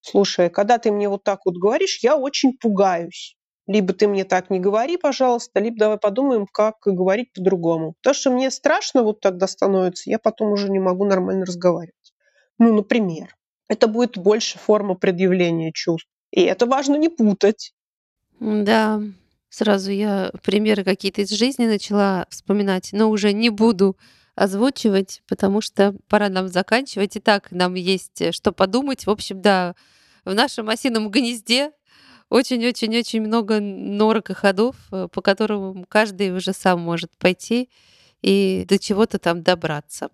Слушай, 0.00 0.50
когда 0.50 0.78
ты 0.78 0.90
мне 0.90 1.08
вот 1.08 1.24
так 1.24 1.40
вот 1.44 1.56
говоришь, 1.56 2.00
я 2.02 2.16
очень 2.16 2.56
пугаюсь. 2.56 3.36
Либо 3.66 3.92
ты 3.92 4.08
мне 4.08 4.24
так 4.24 4.50
не 4.50 4.58
говори, 4.58 4.96
пожалуйста, 4.96 5.60
либо 5.60 5.78
давай 5.78 5.98
подумаем, 5.98 6.46
как 6.46 6.76
говорить 6.84 7.32
по-другому. 7.32 7.94
Потому 8.02 8.14
что 8.14 8.30
мне 8.30 8.50
страшно 8.50 9.02
вот 9.02 9.20
тогда 9.20 9.46
становится, 9.46 10.10
я 10.10 10.18
потом 10.18 10.52
уже 10.52 10.68
не 10.68 10.80
могу 10.80 11.04
нормально 11.04 11.44
разговаривать. 11.44 12.12
Ну, 12.58 12.74
например, 12.74 13.36
это 13.68 13.86
будет 13.86 14.18
больше 14.18 14.58
форма 14.58 14.94
предъявления 14.96 15.72
чувств. 15.72 16.10
И 16.32 16.42
это 16.42 16.66
важно 16.66 16.96
не 16.96 17.08
путать. 17.08 17.72
Да, 18.40 19.00
сразу 19.48 19.92
я 19.92 20.32
примеры 20.42 20.82
какие-то 20.82 21.20
из 21.20 21.30
жизни 21.30 21.66
начала 21.66 22.26
вспоминать, 22.30 22.90
но 22.92 23.08
уже 23.10 23.32
не 23.32 23.50
буду 23.50 23.96
озвучивать, 24.34 25.22
потому 25.28 25.60
что 25.60 25.94
пора 26.08 26.28
нам 26.28 26.48
заканчивать. 26.48 27.16
И 27.16 27.20
так 27.20 27.50
нам 27.50 27.74
есть 27.74 28.20
э, 28.20 28.32
что 28.32 28.52
подумать. 28.52 29.06
В 29.06 29.10
общем, 29.10 29.42
да, 29.42 29.74
в 30.24 30.34
нашем 30.34 30.68
осином 30.68 31.10
гнезде 31.10 31.72
очень-очень-очень 32.28 33.20
много 33.20 33.60
норок 33.60 34.30
и 34.30 34.34
ходов, 34.34 34.76
э, 34.90 35.08
по 35.12 35.20
которым 35.20 35.84
каждый 35.84 36.34
уже 36.34 36.52
сам 36.52 36.80
может 36.80 37.10
пойти 37.18 37.68
и 38.22 38.64
до 38.68 38.78
чего-то 38.78 39.18
там 39.18 39.42
добраться. 39.42 40.08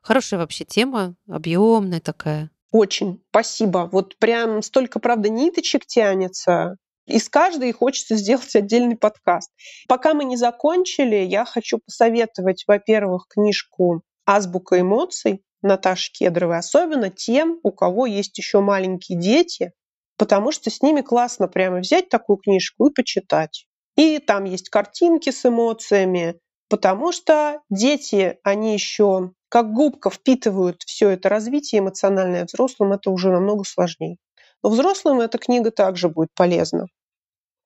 Хорошая 0.00 0.38
вообще 0.38 0.64
тема, 0.64 1.16
объемная 1.28 2.00
такая. 2.00 2.50
Очень, 2.70 3.22
спасибо. 3.30 3.88
Вот 3.90 4.16
прям 4.18 4.62
столько, 4.62 5.00
правда, 5.00 5.28
ниточек 5.28 5.86
тянется. 5.86 6.76
Из 7.06 7.28
каждой 7.28 7.70
хочется 7.72 8.16
сделать 8.16 8.54
отдельный 8.56 8.96
подкаст. 8.96 9.52
Пока 9.86 10.12
мы 10.12 10.24
не 10.24 10.36
закончили, 10.36 11.16
я 11.16 11.44
хочу 11.44 11.78
посоветовать, 11.78 12.64
во-первых, 12.66 13.26
книжку 13.28 14.02
«Азбука 14.26 14.80
эмоций» 14.80 15.42
Наташи 15.62 16.12
Кедровой, 16.12 16.58
особенно 16.58 17.10
тем, 17.10 17.60
у 17.62 17.70
кого 17.70 18.06
есть 18.06 18.36
еще 18.38 18.60
маленькие 18.60 19.18
дети, 19.18 19.72
потому 20.18 20.50
что 20.50 20.68
с 20.68 20.82
ними 20.82 21.00
классно 21.00 21.46
прямо 21.46 21.78
взять 21.78 22.08
такую 22.08 22.38
книжку 22.38 22.88
и 22.88 22.92
почитать. 22.92 23.66
И 23.96 24.18
там 24.18 24.44
есть 24.44 24.68
картинки 24.68 25.30
с 25.30 25.46
эмоциями, 25.46 26.40
потому 26.68 27.12
что 27.12 27.60
дети, 27.70 28.38
они 28.42 28.74
еще 28.74 29.32
как 29.48 29.72
губка 29.72 30.10
впитывают 30.10 30.82
все 30.82 31.10
это 31.10 31.28
развитие 31.28 31.78
эмоциональное, 31.78 32.44
взрослым 32.44 32.92
это 32.92 33.10
уже 33.10 33.30
намного 33.30 33.64
сложнее. 33.64 34.16
Но 34.62 34.70
взрослым 34.70 35.20
эта 35.20 35.38
книга 35.38 35.70
также 35.70 36.08
будет 36.08 36.30
полезна. 36.34 36.86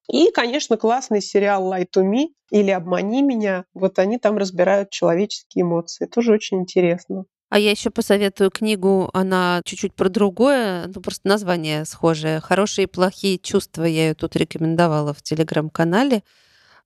И, 0.09 0.31
конечно, 0.33 0.77
классный 0.77 1.21
сериал 1.21 1.73
«Lie 1.73 1.87
to 1.95 2.03
me» 2.03 2.29
или 2.51 2.71
«Обмани 2.71 3.23
меня». 3.23 3.65
Вот 3.75 3.99
они 3.99 4.19
там 4.19 4.39
разбирают 4.39 4.91
человеческие 4.91 5.63
эмоции. 5.63 6.07
Тоже 6.07 6.33
очень 6.33 6.61
интересно. 6.61 7.25
А 7.51 7.59
я 7.59 7.73
еще 7.73 7.91
посоветую 7.91 8.51
книгу, 8.51 9.11
она 9.13 9.61
чуть-чуть 9.65 9.95
про 9.95 10.09
другое, 10.09 10.87
ну 10.87 11.01
просто 11.01 11.27
название 11.27 11.85
схожее. 11.85 12.41
«Хорошие 12.41 12.85
и 12.85 12.87
плохие 12.87 13.39
чувства» 13.39 13.85
я 13.85 14.09
ее 14.09 14.15
тут 14.15 14.37
рекомендовала 14.37 15.13
в 15.13 15.23
телеграм-канале. 15.23 16.23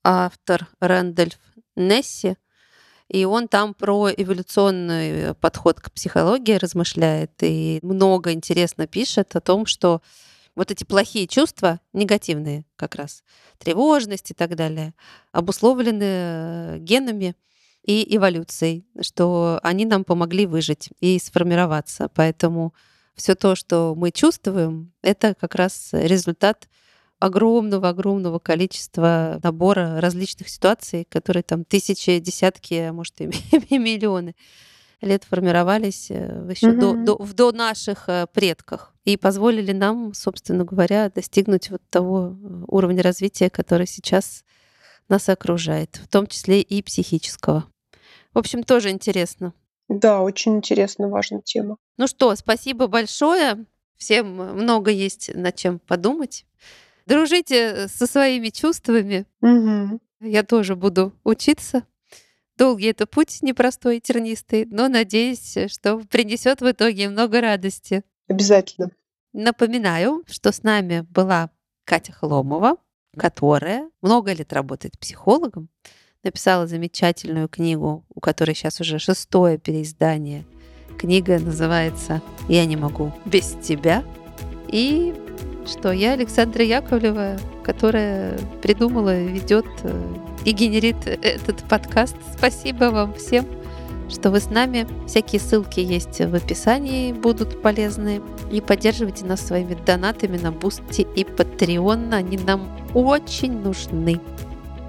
Автор 0.02 0.68
Рэндольф 0.80 1.38
Несси. 1.76 2.36
И 3.08 3.26
он 3.26 3.48
там 3.48 3.74
про 3.74 4.10
эволюционный 4.10 5.34
подход 5.34 5.80
к 5.80 5.92
психологии 5.92 6.54
размышляет 6.54 7.32
и 7.42 7.78
много 7.82 8.32
интересно 8.32 8.86
пишет 8.86 9.36
о 9.36 9.40
том, 9.40 9.66
что 9.66 10.00
вот 10.54 10.70
эти 10.70 10.84
плохие 10.84 11.26
чувства, 11.26 11.80
негативные 11.92 12.64
как 12.76 12.94
раз, 12.94 13.22
тревожность 13.58 14.30
и 14.30 14.34
так 14.34 14.56
далее, 14.56 14.94
обусловлены 15.32 16.04
э, 16.04 16.78
генами 16.78 17.36
и 17.84 18.16
эволюцией, 18.16 18.86
что 19.00 19.60
они 19.62 19.84
нам 19.84 20.04
помогли 20.04 20.46
выжить 20.46 20.90
и 21.00 21.18
сформироваться. 21.18 22.08
Поэтому 22.14 22.74
все 23.14 23.34
то, 23.34 23.54
что 23.54 23.94
мы 23.96 24.10
чувствуем, 24.10 24.92
это 25.02 25.34
как 25.34 25.54
раз 25.54 25.90
результат 25.92 26.68
огромного-огромного 27.18 28.38
количества 28.38 29.40
набора 29.42 30.00
различных 30.00 30.48
ситуаций, 30.48 31.06
которые 31.08 31.42
там 31.42 31.64
тысячи, 31.64 32.18
десятки, 32.18 32.74
а 32.74 32.92
может 32.92 33.20
и 33.20 33.26
миллионы 33.78 34.34
лет 35.04 35.24
формировались 35.24 36.10
э, 36.10 36.46
еще 36.50 36.68
mm-hmm. 36.68 37.04
до, 37.04 37.16
до, 37.16 37.22
в 37.22 37.32
до 37.34 37.52
наших 37.52 38.08
э, 38.08 38.26
предках 38.32 38.94
и 39.04 39.16
позволили 39.16 39.72
нам, 39.72 40.14
собственно 40.14 40.64
говоря, 40.64 41.10
достигнуть 41.10 41.70
вот 41.70 41.82
того 41.90 42.36
э, 42.42 42.64
уровня 42.68 43.02
развития, 43.02 43.50
который 43.50 43.86
сейчас 43.86 44.44
нас 45.08 45.28
окружает, 45.28 45.96
в 45.96 46.08
том 46.08 46.26
числе 46.26 46.60
и 46.60 46.82
психического. 46.82 47.66
В 48.32 48.38
общем, 48.38 48.62
тоже 48.62 48.90
интересно. 48.90 49.52
Да, 49.88 50.22
очень 50.22 50.56
интересно, 50.56 51.08
важная 51.08 51.42
тема. 51.42 51.76
Ну 51.98 52.06
что, 52.06 52.34
спасибо 52.34 52.86
большое. 52.86 53.66
Всем 53.96 54.34
много 54.34 54.90
есть 54.90 55.30
над 55.34 55.54
чем 55.56 55.78
подумать. 55.78 56.46
Дружите 57.06 57.86
со 57.88 58.06
своими 58.06 58.48
чувствами. 58.48 59.26
Угу. 59.42 60.00
Я 60.20 60.42
тоже 60.42 60.74
буду 60.74 61.12
учиться. 61.22 61.84
Долгий 62.56 62.86
это 62.86 63.06
путь, 63.06 63.38
непростой, 63.42 64.00
тернистый, 64.00 64.66
но 64.66 64.88
надеюсь, 64.88 65.56
что 65.68 65.98
принесет 65.98 66.60
в 66.60 66.70
итоге 66.70 67.08
много 67.08 67.40
радости. 67.40 68.04
Обязательно. 68.28 68.90
Напоминаю, 69.32 70.22
что 70.28 70.52
с 70.52 70.62
нами 70.62 71.04
была 71.10 71.50
Катя 71.84 72.12
Хломова, 72.12 72.76
которая 73.16 73.90
много 74.00 74.32
лет 74.32 74.52
работает 74.52 74.98
психологом, 74.98 75.68
написала 76.22 76.66
замечательную 76.66 77.48
книгу, 77.48 78.04
у 78.08 78.20
которой 78.20 78.54
сейчас 78.54 78.80
уже 78.80 78.98
шестое 78.98 79.58
переиздание. 79.58 80.44
Книга 80.98 81.38
называется 81.40 82.22
«Я 82.48 82.64
не 82.64 82.76
могу 82.76 83.12
без 83.24 83.56
тебя». 83.62 84.04
И 84.68 85.14
что 85.66 85.92
я 85.92 86.12
Александра 86.12 86.64
Яковлева, 86.64 87.36
которая 87.62 88.38
придумала, 88.62 89.22
ведет 89.22 89.66
э, 89.82 90.14
и 90.44 90.52
генерит 90.52 91.06
этот 91.06 91.64
подкаст. 91.64 92.16
Спасибо 92.36 92.84
вам 92.84 93.14
всем, 93.14 93.46
что 94.08 94.30
вы 94.30 94.40
с 94.40 94.50
нами. 94.50 94.86
Всякие 95.06 95.40
ссылки 95.40 95.80
есть 95.80 96.20
в 96.20 96.34
описании, 96.34 97.12
будут 97.12 97.62
полезны. 97.62 98.20
И 98.50 98.60
поддерживайте 98.60 99.24
нас 99.24 99.40
своими 99.40 99.74
донатами 99.74 100.36
на 100.36 100.52
Boosty 100.52 101.06
и 101.16 101.24
Patreon. 101.24 102.14
Они 102.14 102.36
нам 102.38 102.68
очень 102.94 103.60
нужны. 103.60 104.20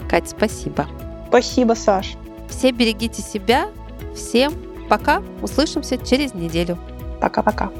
Кать, 0.09 0.29
спасибо. 0.29 0.87
Спасибо, 1.29 1.73
Саш. 1.73 2.15
Все 2.49 2.71
берегите 2.71 3.21
себя. 3.21 3.69
Всем 4.15 4.53
Пока, 4.89 5.23
услышимся 5.41 5.97
через 5.97 6.33
неделю. 6.33 6.77
Пока-пока. 7.19 7.71